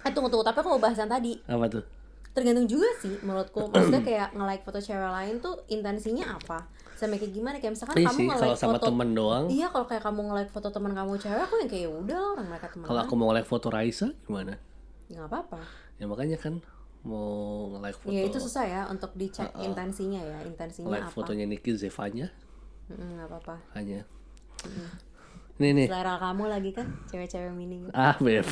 eh 0.00 0.10
tunggu 0.10 0.26
tunggu 0.26 0.42
tapi 0.42 0.58
aku 0.58 0.68
mau 0.68 0.80
bahas 0.80 0.96
yang 0.96 1.06
tadi 1.06 1.38
Apa 1.44 1.68
tuh? 1.68 1.84
tergantung 2.30 2.66
juga 2.66 2.86
sih 2.96 3.14
menurutku 3.20 3.66
maksudnya 3.68 4.00
kayak 4.00 4.28
nge-like 4.32 4.62
foto 4.62 4.78
cewek 4.78 5.06
lain 5.08 5.38
tuh 5.38 5.58
intensinya 5.66 6.34
apa 6.34 6.62
sama 6.94 7.14
kayak 7.14 7.30
gimana 7.30 7.56
kayak 7.58 7.74
misalkan 7.74 7.96
Iya 7.96 8.06
kamu 8.06 8.16
sih 8.16 8.24
nge-like 8.24 8.42
kalau 8.44 8.56
sama 8.56 8.72
foto 8.72 8.86
temen 8.86 9.08
doang. 9.12 9.44
iya 9.48 9.66
kalau 9.66 9.86
kayak 9.86 10.02
kamu 10.02 10.20
nge-like 10.26 10.50
foto 10.50 10.68
teman 10.68 10.92
kamu 10.92 11.12
cewek 11.16 11.40
aku 11.40 11.54
yang 11.58 11.68
kayak 11.68 11.84
"Ya 11.84 11.90
udah 11.90 12.16
lah, 12.16 12.30
orang 12.32 12.46
mereka 12.48 12.66
teman 12.70 12.84
Kalau 12.86 13.00
aku 13.02 13.14
mau 13.14 13.26
nge-like 13.28 13.48
foto 13.48 13.66
Raisa 13.68 14.08
gimana? 14.20 14.54
Nggak 15.10 15.26
apa-apa 15.26 15.60
Ya 15.96 16.06
makanya 16.06 16.36
kan 16.36 16.62
mau 17.00 17.28
nge-like 17.70 17.96
foto. 17.96 18.10
ya 18.10 18.22
itu 18.22 18.38
susah 18.38 18.64
ya 18.64 18.82
untuk 18.86 19.12
dicek 19.14 19.50
intensinya 19.58 20.20
ya 20.20 20.38
intensinya 20.42 20.92
like 20.92 21.02
apa 21.02 21.12
fotonya 21.12 21.44
Niki 21.44 21.72
Zevanya 21.72 22.28
Mm, 22.88 23.16
nggak 23.16 23.28
apa-apa 23.28 23.54
hanya. 23.72 24.02
Nih 25.56 25.70
nih. 25.72 25.86
selera 25.86 26.16
kamu 26.16 26.48
lagi 26.48 26.70
kan 26.72 26.88
cewek-cewek 27.06 27.52
mini 27.52 27.84
Ah 27.92 28.16
beb. 28.16 28.42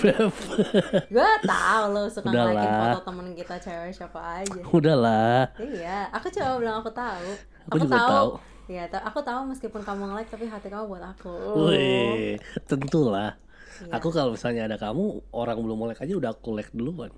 gue 1.08 1.30
tau 1.42 1.82
lo 1.88 2.04
suka 2.06 2.28
lah. 2.28 2.92
foto 2.92 3.00
temen 3.02 3.32
kita 3.32 3.56
cewek 3.56 3.90
siapa 3.90 4.20
aja 4.38 4.60
Udahlah. 4.62 5.48
iya 5.58 6.06
aku 6.08 6.28
coba 6.28 6.54
bilang 6.56 6.76
aku 6.78 6.92
tahu 6.92 7.28
Aku 7.66 7.76
juga 7.80 7.96
tahu. 7.98 8.28
Iya, 8.66 8.84
aku 8.92 9.20
tahu 9.20 9.48
meskipun 9.48 9.80
kamu 9.80 10.02
nge-like 10.06 10.28
tapi 10.28 10.44
hati 10.44 10.68
kamu 10.68 10.84
buat 10.86 11.04
aku. 11.10 11.32
Wih, 11.66 12.36
tentulah. 12.62 13.32
Iya. 13.78 13.92
Aku 13.94 14.08
kalau 14.10 14.34
misalnya 14.34 14.66
ada 14.66 14.76
kamu, 14.76 15.04
orang 15.30 15.56
belum 15.56 15.76
mulai 15.76 15.94
aja 15.94 16.10
udah 16.10 16.30
aku 16.32 16.50
like 16.52 16.72
duluan. 16.72 17.14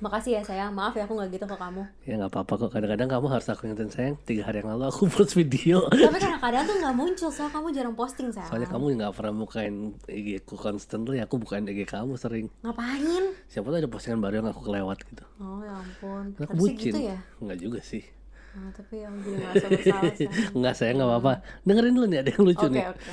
Makasih 0.00 0.32
ya 0.32 0.40
sayang, 0.40 0.72
maaf 0.72 0.96
ya 0.96 1.04
aku 1.04 1.12
nggak 1.12 1.28
gitu 1.28 1.44
ke 1.44 1.56
kamu. 1.60 1.84
Ya 2.08 2.16
nggak 2.16 2.32
apa-apa 2.32 2.52
kok. 2.56 2.70
Kadang-kadang 2.72 3.04
kamu 3.04 3.26
harus 3.28 3.44
aku 3.52 3.68
ingetin 3.68 3.92
sayang. 3.92 4.16
Tiga 4.24 4.48
hari 4.48 4.64
yang 4.64 4.72
lalu 4.72 4.88
aku 4.88 5.04
post 5.12 5.36
video. 5.36 5.84
Tapi 5.92 6.16
kadang-kadang 6.16 6.64
tuh 6.64 6.76
nggak 6.80 6.94
muncul 6.96 7.28
soalnya 7.28 7.52
kamu 7.52 7.66
jarang 7.76 7.92
posting 7.92 8.32
sayang. 8.32 8.48
Soalnya 8.48 8.68
kamu 8.72 8.96
nggak 8.96 9.12
pernah 9.12 9.32
bukain 9.36 9.74
IG 10.08 10.48
ku 10.48 10.56
constantly. 10.56 11.20
Aku 11.20 11.36
bukain 11.36 11.68
IG 11.68 11.84
kamu 11.84 12.16
sering. 12.16 12.48
Ngapain? 12.64 13.36
Siapa 13.52 13.68
tahu 13.68 13.76
ada 13.76 13.90
postingan 13.92 14.24
baru 14.24 14.40
yang 14.40 14.48
aku 14.48 14.64
kelewat 14.64 14.98
gitu. 15.04 15.24
Oh 15.36 15.60
ya 15.60 15.76
ampun. 15.76 16.24
Aku 16.32 16.48
Harusnya 16.48 16.56
bucin. 16.56 16.92
gitu 16.96 17.00
ya. 17.04 17.18
Nggak 17.44 17.58
juga 17.60 17.80
sih. 17.84 18.04
Nah, 18.50 18.66
tapi 18.72 19.04
yang 19.04 19.14
jadi 19.20 19.36
merasa 19.36 19.66
bersalah 19.68 20.12
sayang. 20.16 20.32
Nggak 20.56 20.74
saya 20.80 20.90
nggak 20.96 21.08
apa-apa. 21.12 21.32
Dengerin 21.60 21.92
dulu 21.92 22.06
nih 22.08 22.18
ada 22.24 22.30
yang 22.32 22.44
lucu 22.48 22.64
Oke 22.64 22.72
nih. 22.72 22.84
oke. 22.88 23.10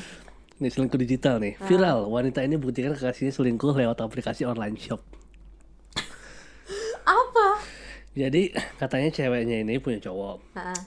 Nih 0.57 0.69
selingkuh 0.73 0.97
digital 0.97 1.37
nih. 1.37 1.53
Viral. 1.69 2.09
Wanita 2.09 2.41
ini 2.41 2.57
buktikan 2.57 2.97
kekasihnya 2.97 3.33
selingkuh 3.33 3.77
lewat 3.77 4.01
aplikasi 4.01 4.43
online 4.49 4.73
shop. 4.77 5.01
Apa? 7.05 7.61
Jadi 8.17 8.51
katanya 8.81 9.09
ceweknya 9.13 9.61
ini 9.61 9.77
punya 9.77 10.01
cowok. 10.01 10.37
Heeh. 10.57 10.81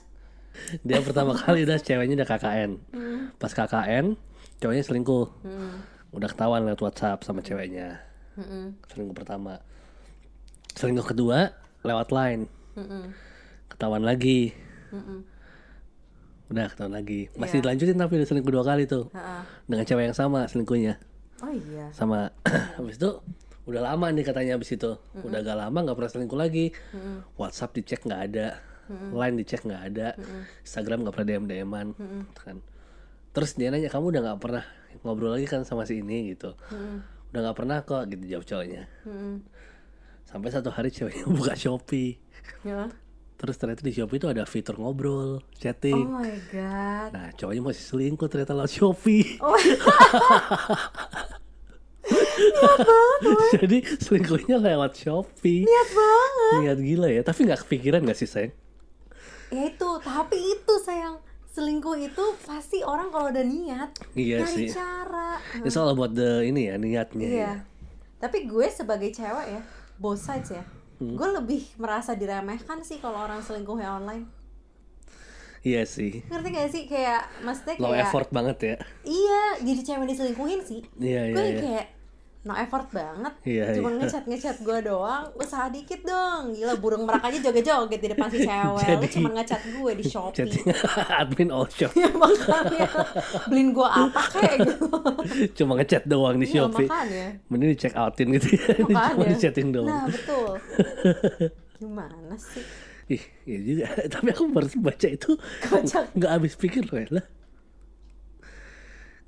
Dia 0.83 0.99
pertama 0.99 1.31
kali 1.31 1.63
udah 1.63 1.79
ceweknya 1.79 2.21
udah 2.21 2.29
KKN. 2.29 2.71
Pas 3.39 3.51
KKN, 3.55 4.19
cowoknya 4.59 4.83
selingkuh. 4.83 5.27
Hmm. 5.47 5.87
Udah 6.11 6.27
ketahuan 6.27 6.67
lewat 6.67 6.83
WhatsApp 6.83 7.23
sama 7.23 7.39
ceweknya. 7.39 8.03
Mm-mm. 8.35 8.75
Selingkuh 8.91 9.15
pertama. 9.15 9.63
Selingkuh 10.75 11.07
kedua, 11.07 11.55
lewat 11.83 12.11
line 12.11 12.47
Mm-mm. 12.77 13.11
ketahuan 13.67 14.03
lagi 14.05 14.55
Mm-mm. 14.93 15.23
Udah 16.51 16.67
ketahuan 16.67 16.93
lagi. 16.93 17.31
Masih 17.39 17.63
dilanjutin 17.63 17.95
tapi 17.95 18.19
udah 18.19 18.27
selingkuh 18.27 18.51
dua 18.51 18.63
kali 18.67 18.83
tuh. 18.85 19.07
Ha-ha. 19.15 19.47
dengan 19.65 19.87
cewek 19.87 20.03
yang 20.11 20.17
sama 20.17 20.45
selingkuhnya. 20.51 20.99
Oh 21.41 21.49
iya. 21.49 21.87
Sama 21.95 22.29
habis 22.77 22.99
itu 22.99 23.23
udah 23.63 23.81
lama 23.81 24.11
nih 24.11 24.27
katanya 24.27 24.59
habis 24.59 24.75
itu. 24.75 24.99
Udah 25.23 25.39
gak 25.41 25.57
lama 25.57 25.77
nggak 25.81 25.95
pernah 25.95 26.11
selingkuh 26.11 26.39
lagi. 26.39 26.75
WhatsApp 27.39 27.71
dicek 27.79 28.03
nggak 28.03 28.21
ada. 28.29 28.47
Line 28.91 29.35
dicek 29.39 29.63
nggak 29.63 29.83
ada. 29.95 30.07
Instagram 30.67 31.07
nggak 31.07 31.13
pernah 31.15 31.27
DM 31.31 31.45
DMan 31.47 31.87
kan. 32.35 32.59
Terus 33.31 33.55
dia 33.55 33.71
nanya 33.71 33.87
kamu 33.87 34.11
udah 34.11 34.21
nggak 34.27 34.39
pernah 34.43 34.63
ngobrol 35.07 35.31
lagi 35.39 35.47
kan 35.47 35.63
sama 35.63 35.87
si 35.87 36.03
ini? 36.03 36.35
gitu. 36.35 36.51
Udah 37.31 37.39
nggak 37.47 37.57
pernah 37.57 37.79
kok 37.87 38.11
gitu 38.11 38.27
jawab 38.27 38.43
cowoknya. 38.43 38.83
Mm-mm. 39.07 39.39
sampai 40.27 40.47
satu 40.47 40.71
hari 40.71 40.91
ceweknya 40.91 41.27
buka 41.39 41.55
Shopee. 41.55 42.15
Ya. 42.63 42.87
Terus 43.41 43.57
ternyata 43.57 43.81
di 43.81 43.89
Shopee 43.89 44.21
itu 44.21 44.29
ada 44.29 44.45
fitur 44.45 44.77
ngobrol 44.77 45.41
oh 45.41 45.57
chatting 45.57 46.05
my 46.05 46.29
god. 46.53 47.09
Nah 47.09 47.33
cowoknya 47.33 47.65
masih 47.65 47.81
selingkuh 47.89 48.29
ternyata 48.29 48.53
lewat 48.53 48.69
Shopee. 48.69 49.41
Oh. 49.41 49.57
Jadi 53.57 53.81
selingkuhnya 53.97 54.61
lewat 54.61 54.93
Shopee. 54.93 55.65
Niat 55.65 55.89
banget. 55.89 56.53
Niat 56.61 56.79
gila 56.85 57.09
ya 57.09 57.25
tapi 57.25 57.49
nggak 57.49 57.65
kepikiran 57.65 58.05
nggak 58.05 58.13
sih 58.21 58.29
sayang? 58.29 58.53
Ya 59.49 59.73
itu 59.73 59.89
tapi 60.05 60.37
itu 60.37 60.73
sayang. 60.85 61.17
Selingkuh 61.49 61.97
itu 61.97 62.25
pasti 62.45 62.85
orang 62.85 63.09
kalau 63.09 63.33
udah 63.33 63.43
niat 63.43 63.89
Iya 64.13 64.45
nyari 64.45 64.69
sih. 64.69 64.71
cara. 64.71 65.41
It's 65.65 65.73
all 65.73 65.89
about 65.89 66.13
the 66.13 66.45
ini 66.45 66.69
ya 66.69 66.77
niatnya 66.77 67.25
iya. 67.25 67.41
ya. 67.41 67.53
tapi 68.21 68.45
gue 68.45 68.69
sebagai 68.69 69.09
cewek 69.09 69.47
ya 69.57 69.61
both 69.97 70.21
sides 70.21 70.53
ya 70.53 70.61
Hmm. 71.01 71.17
gue 71.17 71.29
lebih 71.33 71.65
merasa 71.81 72.13
diremehkan 72.13 72.85
sih 72.85 73.01
kalau 73.01 73.25
orang 73.25 73.41
selingkuhnya 73.41 73.89
online. 73.89 74.29
Iya 75.65 75.85
sih. 75.85 76.21
Ngerti 76.29 76.47
gak 76.53 76.69
sih? 76.69 76.83
Kayak 76.85 77.25
maksudnya 77.41 77.75
low 77.81 77.93
kayak 77.93 78.05
effort 78.05 78.29
banget 78.29 78.57
ya. 78.61 78.77
Iya 79.01 79.41
jadi 79.65 79.81
cewek 79.81 80.07
diselingkuhin 80.13 80.61
sih. 80.61 80.81
Iya 81.01 81.33
gue 81.33 81.41
iya 81.41 81.49
iya. 81.49 81.61
kayak 81.61 81.85
no 82.41 82.57
effort 82.57 82.89
banget. 82.89 83.33
Iya, 83.45 83.77
cuma 83.77 83.93
iya. 83.93 83.97
ngechat 84.01 84.23
ngechat 84.25 84.55
gue 84.65 84.77
doang. 84.81 85.29
Usaha 85.37 85.69
dikit 85.69 86.01
dong. 86.01 86.57
Gila 86.57 86.73
burung 86.81 87.05
merak 87.05 87.29
aja 87.29 87.37
joget 87.37 87.69
joget 87.69 87.99
di 88.01 88.09
depan 88.09 88.33
si 88.33 88.41
cewek. 88.49 88.81
Lu 88.81 88.97
Jadi- 88.97 89.13
cuma 89.13 89.29
ngechat 89.37 89.61
gue 89.61 89.91
di 89.93 90.03
shopee. 90.09 90.35
chatting 90.41 90.65
admin 91.21 91.49
all 91.53 91.69
shop. 91.69 91.93
Ya 91.93 92.09
makanya. 92.09 92.89
Beliin 93.45 93.69
gue 93.71 93.85
apa 93.85 94.21
kayak 94.33 94.55
gitu. 94.65 94.85
Cuma 95.61 95.77
ngechat 95.77 96.03
doang 96.09 96.41
di 96.41 96.47
Shopee. 96.49 96.89
makanya. 96.89 97.25
Mending 97.53 97.69
di 97.73 97.77
check 97.77 97.93
outin 97.93 98.27
gitu 98.33 98.57
ya. 98.57 98.73
Cuma 98.89 99.23
di 99.29 99.37
chatting 99.37 99.69
doang. 99.69 99.93
Nah 99.93 100.05
betul. 100.09 100.57
Gimana 101.77 102.33
sih? 102.41 102.65
Ih 103.11 103.23
iya 103.45 103.59
juga. 103.61 103.85
Tapi 104.09 104.27
aku 104.33 104.49
baru 104.49 104.65
baca 104.81 105.07
itu 105.07 105.37
nggak 106.17 106.31
habis 106.31 106.57
pikir 106.57 106.89
loh 106.89 106.97
ya 106.97 107.21
lah 107.21 107.25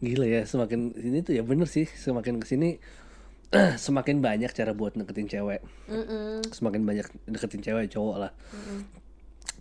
gila 0.03 0.27
ya 0.27 0.43
semakin 0.43 0.91
ini 0.99 1.23
tuh 1.23 1.31
ya 1.31 1.47
bener 1.47 1.63
sih. 1.63 1.87
Semakin 1.87 2.43
ke 2.43 2.45
sini 2.47 2.75
semakin 3.85 4.19
banyak 4.19 4.49
cara 4.51 4.73
buat 4.73 4.97
deketin 4.97 5.29
cewek. 5.29 5.61
Mm-mm. 5.87 6.41
semakin 6.49 6.81
banyak 6.83 7.05
deketin 7.29 7.61
cewek 7.61 7.93
cowok 7.93 8.15
lah. 8.17 8.31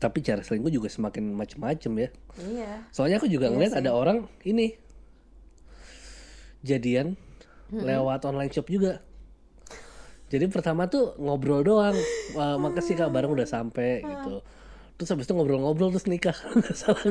Tapi 0.01 0.19
cara 0.25 0.43
selingkuh 0.43 0.73
juga 0.73 0.89
semakin 0.91 1.31
macem-macem 1.31 1.93
ya. 1.95 2.09
Iya. 2.41 2.71
Soalnya 2.91 3.23
aku 3.23 3.29
juga 3.31 3.47
Iya 3.47 3.55
ngeliat 3.55 3.73
sih. 3.77 3.81
ada 3.85 3.91
orang 3.95 4.27
ini 4.43 4.75
jadian 6.63 7.15
lewat 7.73 8.27
online 8.27 8.51
shop 8.51 8.69
juga. 8.69 9.01
Jadi 10.33 10.49
pertama 10.49 10.89
tuh 10.89 11.13
ngobrol 11.21 11.61
doang 11.61 11.93
Wah, 12.33 12.57
makasih 12.57 12.97
kak 12.97 13.13
barang 13.13 13.29
udah 13.37 13.45
sampai 13.45 14.01
gitu 14.01 14.41
terus 15.03 15.19
habis 15.19 15.27
itu 15.27 15.35
ngobrol-ngobrol 15.35 15.91
terus 15.91 16.07
nikah. 16.07 16.39
Nggak 16.55 16.75
salah 16.79 17.03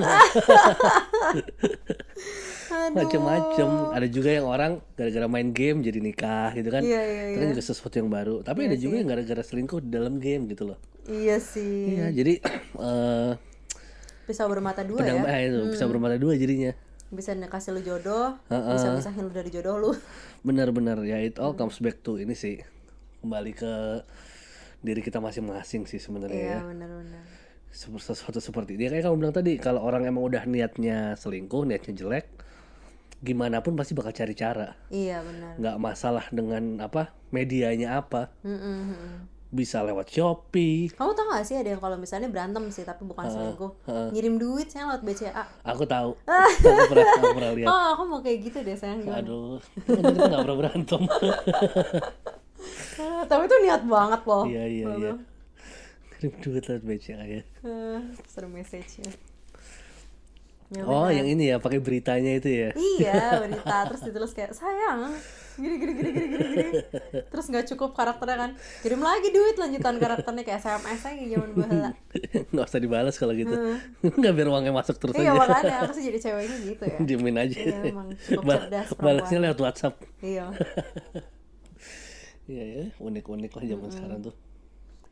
macem-macem. 2.96 3.70
Ada 3.92 4.08
juga 4.08 4.30
yang 4.32 4.48
orang 4.48 4.80
gara-gara 4.96 5.28
main 5.28 5.52
game 5.52 5.84
jadi 5.84 6.00
nikah 6.00 6.56
gitu 6.56 6.72
kan. 6.72 6.82
Iya, 6.88 7.36
itu 7.36 7.38
kan 7.44 7.50
juga 7.52 7.64
sesuatu 7.68 7.96
yang 8.00 8.08
baru. 8.08 8.36
Tapi 8.48 8.72
ada 8.72 8.78
juga 8.80 8.96
yang 9.04 9.12
gara-gara 9.12 9.44
selingkuh 9.44 9.84
di 9.84 9.90
dalam 9.92 10.24
game 10.24 10.48
gitu 10.48 10.72
loh. 10.72 10.80
Iya 11.04 11.44
sih. 11.44 12.00
Iya 12.00 12.16
jadi 12.16 12.34
eh 12.80 13.32
pisau 14.24 14.48
bermata 14.48 14.88
dua 14.88 15.04
pedang 15.04 15.28
ya? 15.28 15.34
eh, 15.36 15.40
itu 15.52 15.60
bisa 15.76 15.84
bermata 15.92 16.16
dua 16.16 16.40
jadinya. 16.40 16.72
Bisa 17.12 17.36
kasih 17.36 17.76
lu 17.76 17.82
jodoh 17.84 18.40
Heeh. 18.48 18.76
bisa 18.80 18.88
misahin 18.96 19.28
lu 19.28 19.34
dari 19.36 19.52
jodoh 19.52 19.76
lu. 19.76 19.92
Benar-benar 20.48 21.04
ya 21.04 21.20
it 21.20 21.36
all 21.44 21.52
comes 21.52 21.84
back 21.84 22.00
to 22.00 22.16
ini 22.16 22.32
sih. 22.32 22.64
Kembali 23.20 23.52
ke 23.52 23.74
diri 24.82 25.02
kita 25.06 25.22
masing-masing 25.22 25.86
sih 25.86 26.02
sebenarnya 26.02 26.42
iya 26.42 26.58
ya. 26.58 26.60
benar-benar 26.66 27.11
sesuatu 27.72 28.44
seperti 28.44 28.76
dia 28.76 28.92
kayak 28.92 29.08
kamu 29.08 29.16
bilang 29.16 29.36
tadi 29.36 29.56
kalau 29.56 29.80
orang 29.80 30.04
emang 30.04 30.28
udah 30.28 30.44
niatnya 30.44 31.16
selingkuh 31.16 31.64
niatnya 31.64 31.96
jelek 31.96 32.28
gimana 33.22 33.62
pun 33.62 33.78
pasti 33.78 33.94
bakal 33.94 34.12
cari 34.12 34.34
cara. 34.34 34.74
Iya 34.90 35.22
benar. 35.22 35.54
Nggak 35.62 35.78
masalah 35.78 36.26
dengan 36.34 36.82
apa 36.82 37.14
medianya 37.30 38.02
apa. 38.02 38.34
Mm-mm, 38.42 38.78
mm-mm. 38.92 39.16
bisa 39.52 39.86
lewat 39.86 40.10
Shopee. 40.10 40.90
Kamu 40.96 41.12
tau 41.12 41.28
gak 41.28 41.44
sih 41.44 41.60
ada 41.60 41.76
yang 41.76 41.84
kalau 41.84 42.00
misalnya 42.00 42.32
berantem 42.32 42.64
sih 42.72 42.88
tapi 42.88 43.04
bukan 43.04 43.28
selingkuh 43.28 43.84
Ngirim 44.16 44.40
duit 44.40 44.72
saya 44.72 44.90
lewat 44.90 45.04
BCA. 45.06 45.44
Aku 45.68 45.84
tahu 45.86 46.18
aku 46.26 46.84
pernah 46.90 47.08
aku 47.20 47.28
pernah 47.36 47.54
lihat. 47.54 47.70
Oh 47.70 47.84
aku 47.94 48.04
mau 48.10 48.20
kayak 48.24 48.48
gitu 48.48 48.58
deh 48.64 48.74
sayang. 48.74 49.06
Gimana 49.06 49.22
aduh. 49.22 49.60
Kita 49.86 50.02
nggak 50.02 50.42
pernah 50.48 50.58
berantem. 50.58 51.02
Tapi 53.30 53.44
itu 53.48 53.56
niat 53.66 53.84
banget 53.86 54.22
loh 54.26 54.44
iya 54.46 54.64
iya 54.70 54.86
iya 54.98 55.12
duit 56.22 56.64
lewat 56.64 56.84
BCA 56.84 57.24
ya 57.24 57.42
Ah, 57.62 58.00
Seru 58.24 58.46
message-nya. 58.48 59.10
Ya 60.72 60.88
oh 60.88 61.04
benar. 61.04 61.20
yang 61.20 61.28
ini 61.28 61.44
ya 61.46 61.58
pakai 61.58 61.78
beritanya 61.78 62.32
itu 62.34 62.48
ya? 62.48 62.70
Iya 62.72 63.22
berita. 63.44 63.78
Terus 63.86 64.02
ditulis 64.02 64.32
kayak 64.32 64.54
sayang 64.54 65.12
gini 65.52 65.76
gini 65.76 65.92
gini 65.92 66.10
gini 66.10 66.26
gini 66.32 66.46
gini. 66.48 66.72
Terus 67.28 67.46
nggak 67.46 67.66
cukup 67.68 67.92
karakternya 67.92 68.38
kan. 68.40 68.52
Kirim 68.80 69.00
lagi 69.00 69.30
duit 69.30 69.56
lanjutan 69.56 70.00
karakternya 70.00 70.44
kayak 70.44 70.64
SMS 70.64 71.02
aja 71.04 71.24
zaman 71.28 71.50
bahala 71.54 71.92
nggak 72.56 72.66
usah 72.66 72.80
dibalas 72.80 73.16
kalau 73.20 73.36
gitu. 73.36 73.52
Nggak 74.22 74.32
biar 74.32 74.48
uangnya 74.48 74.72
masuk 74.72 74.96
terus 74.96 75.20
iya 75.20 75.36
aja. 75.36 75.44
makanya 75.44 75.76
aku 75.84 75.92
sih 75.92 76.04
jadi 76.08 76.20
ceweknya 76.22 76.58
gitu 76.64 76.84
ya. 76.88 76.98
Diemin 77.04 77.36
aja. 77.36 77.58
Iya, 77.58 77.78
emang 77.84 78.08
cukup 78.16 78.44
Bal- 78.46 78.62
cerdas 78.64 78.90
balasnya 78.96 79.40
lewat 79.44 79.60
WhatsApp. 79.60 79.96
Iya. 80.24 80.46
Iya 82.48 82.64
ya 82.64 82.84
unik 82.96 83.26
unik 83.28 83.52
lah 83.54 83.64
zaman 83.66 83.90
sekarang 83.92 84.20
tuh 84.24 84.36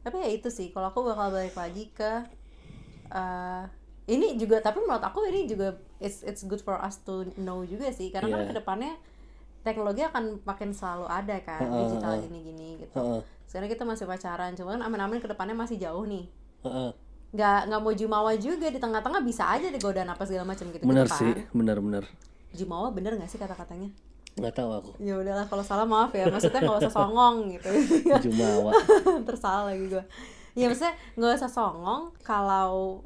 tapi 0.10 0.18
ya 0.20 0.30
itu 0.34 0.50
sih 0.50 0.74
kalau 0.74 0.90
aku 0.90 1.06
bakal 1.06 1.30
balik 1.30 1.54
lagi 1.54 1.94
ke 1.94 2.26
eh, 3.10 3.64
ini 4.10 4.42
juga 4.42 4.58
tapi 4.58 4.82
menurut 4.82 5.06
aku 5.06 5.22
ini 5.30 5.46
juga 5.46 5.78
it's 6.02 6.26
it's 6.26 6.42
good 6.50 6.66
for 6.66 6.82
us 6.82 6.98
to 7.06 7.30
know 7.38 7.62
juga 7.62 7.94
sih. 7.94 8.10
Karena 8.10 8.34
kan 8.34 8.42
Iya. 8.42 8.50
ke 8.50 8.56
depannya 8.58 8.94
teknologi 9.62 10.02
akan 10.02 10.42
makin 10.42 10.74
selalu 10.74 11.06
ada 11.06 11.38
kan 11.46 11.62
Heeh, 11.62 11.78
digital 11.86 12.14
gini-gini 12.18 12.70
gitu. 12.82 12.98
Heeh. 12.98 13.22
sekarang 13.50 13.70
kita 13.70 13.82
masih 13.82 14.06
pacaran 14.06 14.54
cuman 14.54 14.78
aman-aman 14.82 15.18
ke 15.18 15.26
depannya 15.26 15.54
masih 15.54 15.78
jauh 15.78 16.06
nih. 16.06 16.26
Heeh. 16.66 16.90
nggak 17.30 17.60
nggak 17.70 17.82
mau 17.86 17.94
jumawa 17.94 18.34
juga 18.42 18.74
di 18.74 18.82
tengah-tengah 18.82 19.22
bisa 19.22 19.46
aja 19.46 19.70
deh 19.70 19.78
godaan 19.78 20.10
apa 20.10 20.26
segala 20.26 20.50
macam 20.50 20.66
gitu 20.74 20.82
bener 20.82 21.06
gitu 21.06 21.14
sih 21.22 21.34
bener 21.54 21.78
bener 21.78 22.04
jumawa 22.58 22.90
bener 22.90 23.14
nggak 23.22 23.30
sih 23.30 23.38
kata-katanya 23.38 23.94
nggak 24.40 24.56
tahu 24.56 24.70
aku. 24.72 24.92
Ya 25.04 25.16
udahlah 25.20 25.46
kalau 25.46 25.64
salah 25.64 25.86
maaf 25.86 26.12
ya. 26.16 26.26
Maksudnya 26.28 26.64
nggak 26.64 26.80
usah 26.88 26.94
songong 26.94 27.36
gitu. 27.54 27.70
Jumawa. 28.28 28.72
Tersalah 29.28 29.76
lagi 29.76 29.86
gue 29.88 30.04
ya 30.58 30.66
maksudnya 30.68 30.96
nggak 31.16 31.34
usah 31.40 31.52
songong 31.52 32.02
kalau 32.26 33.00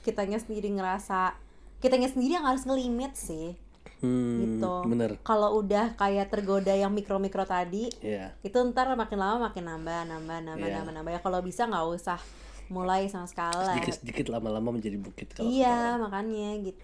kitanya 0.00 0.38
sendiri 0.38 0.70
ngerasa 0.70 1.34
kitanya 1.82 2.08
sendiri 2.08 2.38
yang 2.38 2.46
harus 2.46 2.64
ngelimit 2.64 3.12
sih. 3.18 3.58
Hmm, 3.96 4.60
gitu. 4.60 4.72
bener. 4.92 5.16
Kalau 5.24 5.56
udah 5.56 5.96
kayak 5.96 6.28
tergoda 6.28 6.72
yang 6.72 6.92
mikro 6.92 7.16
mikro 7.16 7.48
tadi 7.48 7.88
ya 8.04 8.32
itu 8.44 8.56
ntar 8.72 8.92
makin 8.92 9.16
lama 9.16 9.48
makin 9.48 9.64
nambah 9.64 10.04
nambah 10.04 10.38
nambah 10.46 10.68
Iya. 10.68 10.76
nambah 10.80 10.92
nambah. 11.00 11.12
Ya 11.16 11.20
kalau 11.20 11.40
bisa 11.40 11.64
nggak 11.64 11.84
usah 11.96 12.20
mulai 12.68 13.08
sama 13.08 13.24
sekali. 13.28 13.76
Sedikit 13.76 13.94
sedikit 14.00 14.26
lama-lama 14.32 14.74
menjadi 14.74 14.96
bukit 15.00 15.32
kalau 15.32 15.48
iya 15.48 15.96
makanya 15.96 16.60
gitu. 16.60 16.80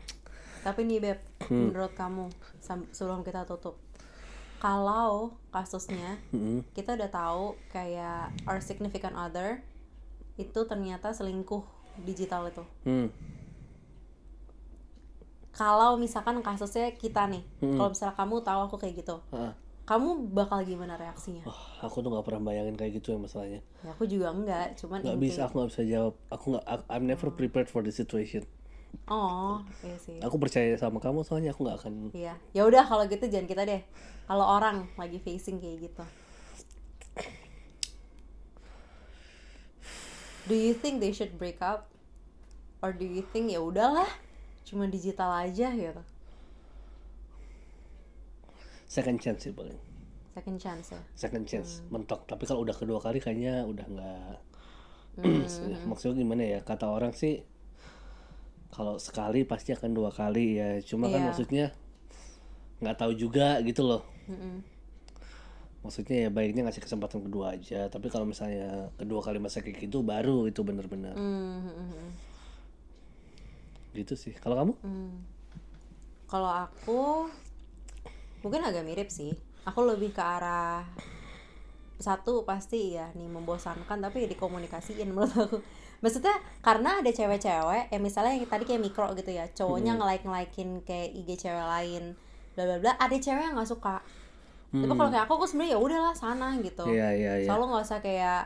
Tapi 0.62 0.86
nih 0.86 0.98
beb 1.02 1.18
Hmm. 1.52 1.68
menurut 1.68 1.92
kamu 1.92 2.32
sebelum 2.90 3.20
kita 3.20 3.44
tutup 3.44 3.76
kalau 4.56 5.34
kasusnya 5.50 6.16
Mm-mm. 6.30 6.64
kita 6.72 6.94
udah 6.94 7.10
tahu 7.10 7.44
kayak 7.68 8.30
our 8.46 8.58
significant 8.58 9.12
other 9.12 9.60
itu 10.34 10.64
ternyata 10.64 11.12
selingkuh 11.12 11.60
digital 12.00 12.48
itu 12.48 12.64
hmm. 12.88 13.12
kalau 15.52 16.00
misalkan 16.00 16.40
kasusnya 16.40 16.96
kita 16.96 17.28
nih 17.28 17.44
Hmm. 17.60 17.76
kalau 17.76 17.88
misalnya 17.92 18.16
kamu 18.16 18.34
tahu 18.40 18.60
aku 18.64 18.76
kayak 18.80 19.04
gitu 19.04 19.20
Ah, 19.28 19.52
kamu 19.84 20.32
bakal 20.32 20.62
gimana 20.64 20.96
reaksinya 20.96 21.44
wah, 21.44 21.60
aku 21.84 22.00
tuh 22.00 22.08
nggak 22.08 22.24
pernah 22.24 22.42
bayangin 22.48 22.78
kayak 22.78 23.02
gitu 23.02 23.12
ya 23.12 23.18
masalahnya 23.20 23.60
ya 23.82 23.90
aku 23.92 24.06
juga 24.06 24.32
enggak 24.32 24.78
cuman 24.80 25.02
nggak 25.04 25.20
bisa 25.20 25.40
aku 25.44 25.54
nggak 25.60 25.70
bisa 25.74 25.82
jawab 25.84 26.14
aku 26.30 26.44
nggak 26.56 26.64
I'm 26.88 27.04
never 27.04 27.28
prepared 27.28 27.68
for 27.68 27.82
the 27.82 27.92
situation 27.92 28.46
oh. 29.06 29.60
Iya 29.82 29.96
sih. 29.98 30.18
Aku 30.20 30.36
percaya 30.36 30.74
sama 30.76 30.98
kamu 30.98 31.22
soalnya 31.22 31.52
aku 31.52 31.64
nggak 31.64 31.78
akan 31.84 31.94
iya. 32.12 32.34
Ya 32.52 32.62
udah 32.64 32.84
kalau 32.84 33.04
gitu 33.06 33.24
jangan 33.26 33.48
kita 33.48 33.62
deh. 33.64 33.82
Kalau 34.24 34.46
orang 34.46 34.88
lagi 34.96 35.18
facing 35.18 35.58
kayak 35.58 35.90
gitu. 35.90 36.04
Do 40.42 40.58
you 40.58 40.74
think 40.74 40.98
they 40.98 41.14
should 41.14 41.38
break 41.38 41.62
up? 41.62 41.86
Or 42.82 42.90
do 42.90 43.06
you 43.06 43.22
think 43.30 43.54
ya 43.54 43.62
udahlah 43.62 44.10
cuma 44.66 44.90
digital 44.90 45.30
aja 45.30 45.70
gitu. 45.70 46.02
Second 48.90 49.18
chance 49.22 49.46
sih 49.46 49.54
paling. 49.54 49.78
Second 50.34 50.58
chance 50.58 50.86
ya? 50.90 51.00
Second 51.14 51.44
chance 51.46 51.78
Hmm. 51.86 52.02
mentok. 52.02 52.26
Tapi 52.26 52.42
kalau 52.42 52.66
udah 52.66 52.74
kedua 52.74 52.98
kali 52.98 53.22
kayaknya 53.22 53.62
udah 53.64 53.86
nggak 53.86 54.36
Hmm, 55.12 55.44
maksudnya 55.92 56.24
gimana 56.24 56.42
ya? 56.42 56.60
Kata 56.64 56.88
orang 56.88 57.12
sih 57.12 57.44
kalau 58.72 58.96
sekali 58.96 59.44
pasti 59.44 59.76
akan 59.76 59.92
dua 59.92 60.08
kali 60.08 60.56
ya 60.56 60.80
cuma 60.80 61.06
kan 61.06 61.20
Iya. 61.20 61.26
maksudnya 61.28 61.66
nggak 62.80 62.96
tahu 62.98 63.12
juga 63.14 63.60
gitu 63.62 63.84
loh 63.84 64.02
Mm-mm. 64.26 64.64
maksudnya 65.82 66.26
ya 66.26 66.28
baiknya 66.32 66.64
ngasih 66.66 66.82
kesempatan 66.82 67.22
kedua 67.22 67.54
aja 67.54 67.86
tapi 67.86 68.08
kalau 68.08 68.24
misalnya 68.24 68.90
kedua 68.96 69.20
kali 69.20 69.38
masa 69.38 69.60
kayak 69.60 69.86
gitu 69.86 70.00
baru 70.00 70.48
itu 70.48 70.64
bener-bener 70.64 71.12
Hmm, 71.12 71.62
hmm, 71.68 72.08
gitu 73.92 74.16
sih 74.16 74.32
kalau 74.34 74.56
kamu 74.56 74.72
Hmm. 74.80 75.12
Kalau 76.24 76.48
aku 76.48 77.28
mungkin 78.40 78.64
agak 78.64 78.88
mirip 78.88 79.12
sih. 79.12 79.36
Aku 79.68 79.84
lebih 79.84 80.16
ke 80.16 80.22
arah 80.24 80.80
satu 82.00 82.42
pasti 82.42 82.96
ya 82.96 83.12
nih 83.12 83.28
membosankan 83.28 84.00
tapi 84.00 84.24
dikomunikasiin 84.26 85.12
menurut 85.12 85.28
aku. 85.36 85.60
Maksudnya 86.02 86.34
karena 86.60 86.98
ada 86.98 87.10
cewek-cewek 87.14 87.94
ya 87.94 87.98
misalnya 88.02 88.34
yang 88.34 88.50
tadi 88.50 88.66
kayak 88.66 88.82
mikro 88.82 89.14
gitu 89.14 89.30
ya, 89.30 89.46
cowoknya 89.54 89.94
nge-like 89.96 90.26
nge-likein 90.26 90.70
kayak 90.82 91.08
IG 91.14 91.46
cewek 91.46 91.62
lain, 91.62 92.18
bla 92.58 92.62
bla 92.66 92.76
bla. 92.82 92.92
Ada 92.98 93.16
cewek 93.22 93.42
yang 93.46 93.54
nggak 93.54 93.70
suka. 93.70 94.02
Tapi 94.72 94.88
kalau 94.88 95.10
kayak 95.12 95.24
aku, 95.28 95.32
aku 95.38 95.46
sebenarnya 95.46 95.76
ya 95.76 95.80
udahlah 95.80 96.14
sana 96.16 96.56
gitu. 96.58 96.88
Iya 96.88 97.08
iya 97.12 97.32
iya 97.44 97.46
Selalu 97.46 97.64
nggak 97.70 97.84
usah 97.86 98.00
kayak 98.02 98.42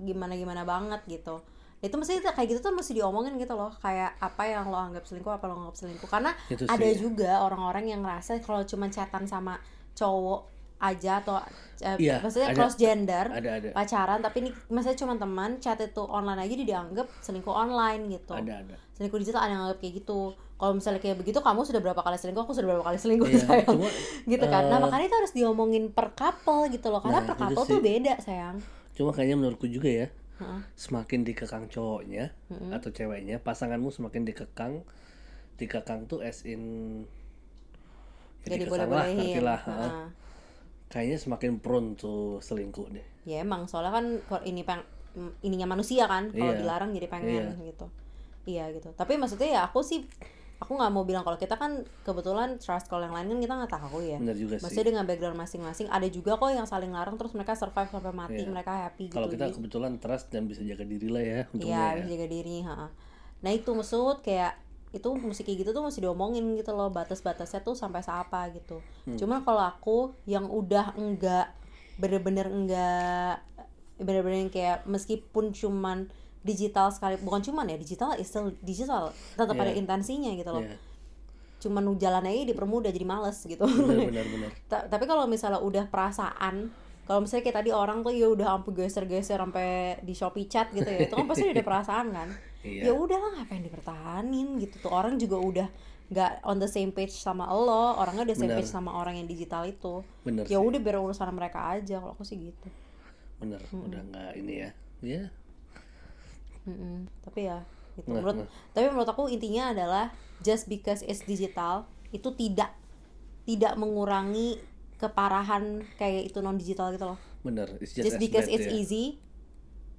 gimana 0.00 0.32
gimana 0.34 0.62
banget 0.64 1.04
gitu 1.06 1.44
itu 1.84 1.92
mesti 2.00 2.24
kayak 2.24 2.48
gitu 2.48 2.60
tuh 2.64 2.72
mesti 2.72 2.96
diomongin 2.96 3.36
gitu 3.36 3.52
loh 3.52 3.68
kayak 3.76 4.16
apa 4.16 4.48
yang 4.48 4.72
lo 4.72 4.80
anggap 4.80 5.04
selingkuh 5.04 5.36
apa 5.36 5.44
lo 5.44 5.68
anggap 5.68 5.76
selingkuh 5.76 6.08
karena 6.08 6.32
Itu 6.48 6.64
ada 6.64 6.80
sih. 6.80 6.96
juga 6.96 7.44
orang-orang 7.44 7.92
yang 7.92 8.00
ngerasa 8.00 8.40
kalau 8.40 8.64
cuma 8.64 8.88
chatan 8.88 9.28
sama 9.28 9.60
cowok 9.92 10.48
aja 10.84 11.12
atau 11.18 11.40
eh, 11.80 11.96
Iya, 11.96 12.20
maksudnya 12.20 12.52
ada. 12.52 12.56
cross 12.56 12.76
gender 12.76 13.26
ada 13.26 13.50
ada. 13.56 13.68
pacaran 13.72 14.20
tapi 14.20 14.36
ini 14.40 14.50
maksudnya 14.68 14.94
cuma 14.96 15.14
teman 15.14 15.56
chat 15.58 15.76
itu 15.76 16.02
online 16.02 16.38
aja 16.38 16.52
dia 16.54 16.68
dianggap 16.70 17.06
selingkuh 17.18 17.50
online 17.50 18.02
gitu. 18.10 18.32
Ada 18.32 18.60
ada. 18.60 18.76
Selingkuh 18.92 19.18
digital 19.18 19.40
ada 19.42 19.50
yang 19.50 19.62
anggap 19.64 19.78
kayak 19.80 19.94
gitu. 19.98 20.20
Kalau 20.54 20.72
misalnya 20.72 21.00
kayak 21.00 21.16
begitu 21.18 21.38
kamu 21.38 21.60
sudah 21.62 21.80
berapa 21.80 21.98
kali 21.98 22.14
selingkuh 22.14 22.42
aku 22.42 22.52
sudah 22.52 22.68
berapa 22.70 22.84
kali 22.84 22.96
selingkuh 22.96 23.26
Iya, 23.26 23.40
sayang. 23.40 23.66
cuma, 23.66 23.88
gitu 24.32 24.44
kan. 24.46 24.62
Nah 24.64 24.76
eh, 24.76 24.80
makanya 24.80 25.06
itu 25.06 25.16
harus 25.18 25.32
diomongin 25.32 25.84
per 25.90 26.12
couple 26.12 26.68
gitu 26.68 26.86
loh 26.88 27.00
karena 27.00 27.18
Nah, 27.18 27.26
per 27.26 27.36
couple 27.36 27.64
tuh 27.66 27.80
beda 27.80 28.14
sayang. 28.18 28.56
Cuma 28.92 29.10
kayaknya 29.10 29.36
menurutku 29.36 29.66
juga 29.66 29.90
ya 29.90 30.06
Heeh. 30.34 30.60
semakin 30.74 31.22
dikekang 31.22 31.66
cowoknya 31.66 32.30
atau 32.70 32.90
ceweknya 32.90 33.38
pasanganmu 33.38 33.90
semakin 33.90 34.22
dikekang 34.22 34.82
dikekang 35.54 36.06
tuh 36.06 36.18
as 36.20 36.42
in 36.42 36.62
ya 38.42 38.54
jadi 38.54 38.66
boleh 38.66 38.86
bolehin 38.86 39.40
lah. 39.40 39.60
Kayaknya 40.94 41.18
semakin 41.18 41.58
prone 41.58 41.88
tuh 41.94 42.38
selingkuh 42.38 42.86
deh. 42.88 43.02
Ya 43.24 43.42
emang. 43.42 43.66
Soalnya 43.66 43.90
kan 43.92 44.04
kalau 44.22 44.42
ini 44.44 44.62
peng 44.62 44.86
ininya 45.40 45.66
manusia 45.68 46.06
kan 46.06 46.30
kalau 46.30 46.54
Iya. 46.54 46.60
dilarang 46.60 46.90
jadi 46.90 47.06
pengen 47.08 47.58
gitu. 47.60 47.86
Iya 48.46 48.70
gitu. 48.70 48.90
Tapi 48.92 49.14
maksudnya 49.14 49.48
ya 49.48 49.60
aku 49.64 49.80
sih 49.80 50.06
aku 50.54 50.70
nggak 50.72 50.90
mau 50.90 51.02
bilang 51.02 51.22
kalau 51.22 51.34
kita 51.34 51.54
kan 51.54 51.82
kebetulan 52.02 52.56
trust 52.56 52.86
kalau 52.86 53.02
yang 53.02 53.12
lain 53.12 53.26
kan 53.28 53.38
kita 53.40 53.54
nggak 53.56 53.72
tahu 53.74 53.98
ya. 54.00 54.16
Benar 54.16 54.34
juga 54.34 54.54
sih. 54.56 54.62
maksudnya 54.62 54.86
dengan 54.88 55.04
background 55.04 55.36
masing-masing 55.36 55.86
ada 55.88 56.06
juga 56.06 56.34
kok 56.34 56.48
yang 56.48 56.64
saling 56.64 56.88
larang 56.88 57.14
terus 57.14 57.30
mereka 57.32 57.52
survive 57.52 57.90
sampai 57.90 58.12
mati 58.12 58.38
Iya. 58.38 58.48
mereka 58.48 58.72
happy 58.80 59.10
kalau 59.10 59.26
gitu 59.26 59.34
kita 59.34 59.44
Jadi- 59.44 59.56
kebetulan 59.58 59.92
trust 59.98 60.26
dan 60.30 60.46
bisa 60.46 60.62
jaga 60.62 60.84
diri 60.84 61.08
lah 61.08 61.22
ya 61.22 61.40
untungnya 61.48 61.68
Iya, 61.68 61.82
ya. 61.84 61.94
bisa 61.96 62.08
jaga 62.08 62.26
diri, 62.28 62.56
ha. 62.62 62.76
Nah, 63.36 63.50
itu 63.52 63.70
maksud 63.70 64.16
kayak 64.20 64.52
itu 64.94 65.10
mesti 65.12 65.42
kayak 65.42 65.58
gitu 65.60 65.70
tuh 65.70 65.82
mesti 65.82 65.98
diomongin 65.98 66.54
gitu 66.54 66.70
loh 66.70 66.88
batas-batasnya 66.88 67.60
tuh 67.60 67.74
sampai 67.74 68.00
apa 68.00 68.48
gitu. 68.50 68.78
Hmm. 69.04 69.18
Cuman 69.18 69.42
kalau 69.42 69.60
aku 69.60 69.98
yang 70.24 70.46
udah 70.46 70.94
enggak 70.94 71.50
bener-bener 71.94 72.46
enggak 72.46 73.42
bener-bener 73.94 74.38
yang 74.40 74.50
kayak 74.50 74.82
meskipun 74.84 75.50
cuman 75.50 76.10
digital 76.42 76.90
sekali 76.90 77.14
bukan 77.18 77.40
cuman 77.40 77.70
ya 77.70 77.76
digital 77.76 78.14
is 78.14 78.26
still 78.26 78.50
digital 78.60 79.14
tetap 79.32 79.54
ada 79.54 79.70
Iya. 79.70 79.78
intensinya 79.78 80.34
gitu 80.34 80.50
loh 80.50 80.60
Iya, 80.60 80.76
cuman 81.56 81.94
jalannya 81.96 82.34
aja 82.34 82.44
dipermudah 82.50 82.90
jadi 82.90 83.06
males 83.06 83.38
gitu 83.40 83.62
benar 83.62 84.04
benar 84.10 84.26
benar 84.26 84.50
Ta- 84.66 84.86
tapi 84.90 85.06
kalau 85.06 85.24
misalnya 85.24 85.62
udah 85.62 85.86
perasaan 85.86 86.68
kalau 87.06 87.22
misalnya 87.22 87.46
kayak 87.46 87.58
tadi 87.62 87.70
orang 87.70 88.02
tuh 88.02 88.12
ya 88.12 88.26
udah 88.28 88.58
sampai 88.58 88.72
geser-geser 88.74 89.38
sampai 89.38 89.68
di 90.02 90.12
Shopee 90.12 90.44
chat 90.44 90.68
gitu 90.74 90.84
ya 90.84 91.06
itu 91.06 91.14
kan 91.14 91.24
pasti 91.24 91.46
udah 91.48 91.64
perasaan 91.64 92.06
kan 92.10 92.28
Iya. 92.64 92.88
ya 92.88 92.92
udahlah 92.96 93.36
ngapain 93.36 93.60
dipertahanin 93.60 94.56
gitu 94.56 94.80
tuh 94.80 94.88
orang 94.88 95.20
juga 95.20 95.36
udah 95.36 95.68
nggak 96.08 96.32
on 96.48 96.56
the 96.60 96.68
same 96.68 96.92
page 96.96 97.12
sama 97.12 97.44
lo 97.48 98.00
orangnya 98.00 98.32
udah 98.32 98.36
same 98.36 98.48
Benar. 98.52 98.58
page 98.64 98.70
sama 98.72 98.90
orang 98.96 99.20
yang 99.20 99.28
digital 99.28 99.68
itu 99.68 100.00
ya 100.48 100.56
udah 100.60 100.80
biar 100.80 100.96
urusan 101.00 101.28
mereka 101.32 101.76
aja 101.76 102.00
kalau 102.00 102.16
aku 102.16 102.24
sih 102.24 102.40
gitu 102.40 102.68
benar 103.40 103.60
udah 103.68 104.00
nggak 104.00 104.30
ini 104.40 104.54
ya 104.64 104.70
ya 105.04 105.22
Mm-mm. 106.64 107.08
tapi 107.20 107.48
ya 107.48 107.60
gitu 107.94 108.08
Nah, 108.10 108.20
menurut 108.20 108.36
nah. 108.42 108.48
tapi 108.72 108.84
menurut 108.90 109.10
aku 109.12 109.28
intinya 109.28 109.70
adalah 109.70 110.10
just 110.40 110.66
because 110.66 111.04
it's 111.04 111.22
digital 111.22 111.84
itu 112.10 112.32
tidak 112.34 112.72
tidak 113.44 113.76
mengurangi 113.76 114.58
keparahan 114.96 115.84
kayak 116.00 116.32
itu 116.32 116.40
non 116.40 116.56
digital 116.56 116.90
gitu 116.90 117.04
loh 117.12 117.20
benar 117.44 117.68
it's 117.78 117.92
just, 117.92 118.08
just 118.12 118.18
because 118.18 118.48
bad 118.48 118.54
it's 118.56 118.66
ya. 118.66 118.72
easy 118.72 119.04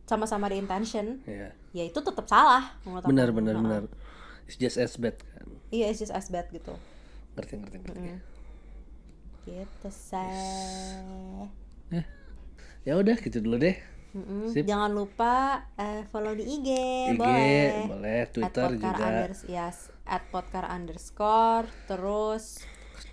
sama-sama 0.06 0.46
ada 0.46 0.56
intention 0.56 1.20
Iya. 1.24 1.50
ya 1.72 1.84
itu 1.84 1.98
tetap 1.98 2.26
salah 2.26 2.78
menurut 2.82 3.02
aku. 3.02 3.10
benar 3.10 3.30
benar 3.30 3.54
Heeh. 3.54 3.63
benar 3.63 3.84
it's 4.44 4.56
just 4.56 4.78
as 4.78 4.94
bad 4.96 5.18
kan 5.18 5.46
iya 5.70 5.86
it's 5.88 5.98
just 5.98 6.10
as 6.10 6.28
bad 6.28 6.46
gitu 6.50 6.74
ngerti 7.34 7.54
ngerti 7.56 7.78
ngerti 7.80 8.00
Mm. 8.08 8.20
gitu 9.44 9.89
say 9.89 11.46
Eh, 11.91 12.06
ya 12.84 12.96
udah 12.96 13.13
gitu 13.15 13.38
dulu 13.39 13.58
deh 13.60 13.78
Mm-mm. 14.12 14.48
Sip. 14.48 14.63
jangan 14.63 14.89
lupa 14.89 15.34
eh, 15.76 16.08
follow 16.08 16.32
di 16.32 16.48
IG, 16.48 16.70
IG 17.10 17.20
boleh 17.20 17.86
boleh 17.86 18.20
Twitter 18.28 18.65
at 18.65 18.80
juga 18.80 19.04
unders 19.04 19.39
yes 19.46 19.78
at 20.04 20.24
podcar 20.30 20.65
underscore 20.65 21.68
terus 21.86 22.63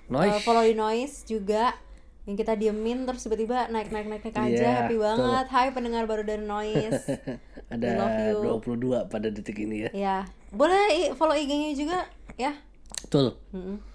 noise 0.06 0.30
eh, 0.30 0.40
follow 0.40 0.62
di 0.62 0.72
noise 0.72 1.26
juga 1.26 1.74
yang 2.22 2.36
kita 2.38 2.54
diemin 2.54 3.02
terus 3.02 3.26
tiba-tiba 3.26 3.66
naik 3.66 3.90
naik 3.90 4.06
naik 4.06 4.22
naik 4.22 4.36
aja 4.38 4.46
Iya, 4.46 4.70
happy 4.86 4.96
banget. 4.98 5.46
Hai 5.50 5.68
pendengar 5.74 6.06
baru 6.06 6.22
dari 6.22 6.46
noise. 6.46 7.02
Ada 7.72 7.86
we 7.86 8.46
love 8.46 8.62
you. 8.70 8.78
22 9.02 9.10
pada 9.10 9.26
detik 9.26 9.58
ini 9.58 9.88
ya. 9.88 9.90
Ya 9.90 10.16
boleh 10.54 11.10
follow 11.18 11.34
IG-nya 11.34 11.74
juga 11.74 12.06
ya? 12.38 12.54
Betul. 13.08 13.34
Mm-mm. 13.50 13.92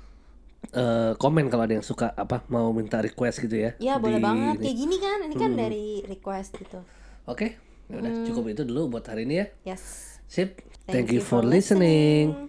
Eh, 0.67 1.11
komen 1.15 1.47
kalau 1.47 1.63
ada 1.63 1.79
yang 1.79 1.85
suka 1.85 2.11
apa 2.11 2.43
mau 2.51 2.67
minta 2.75 2.99
request 2.99 3.39
gitu 3.39 3.55
ya 3.55 3.71
ya 3.79 3.95
boleh 4.03 4.19
banget. 4.19 4.59
ini. 4.59 4.63
kayak 4.67 4.77
gini 4.83 4.95
kan 4.99 5.17
ini 5.23 5.35
kan 5.39 5.51
dari 5.55 5.85
request 6.03 6.59
gitu. 6.59 6.83
Oke 7.23 7.55
ya 7.87 8.03
udah 8.03 8.11
cukup 8.27 8.51
itu 8.51 8.67
dulu 8.67 8.99
buat 8.99 9.07
hari 9.07 9.23
ini 9.23 9.35
ya. 9.39 9.45
Yes. 9.63 9.83
Sip. 10.27 10.59
Thank, 10.87 11.11
you 11.11 11.23
for 11.23 11.43
listening. 11.43 12.46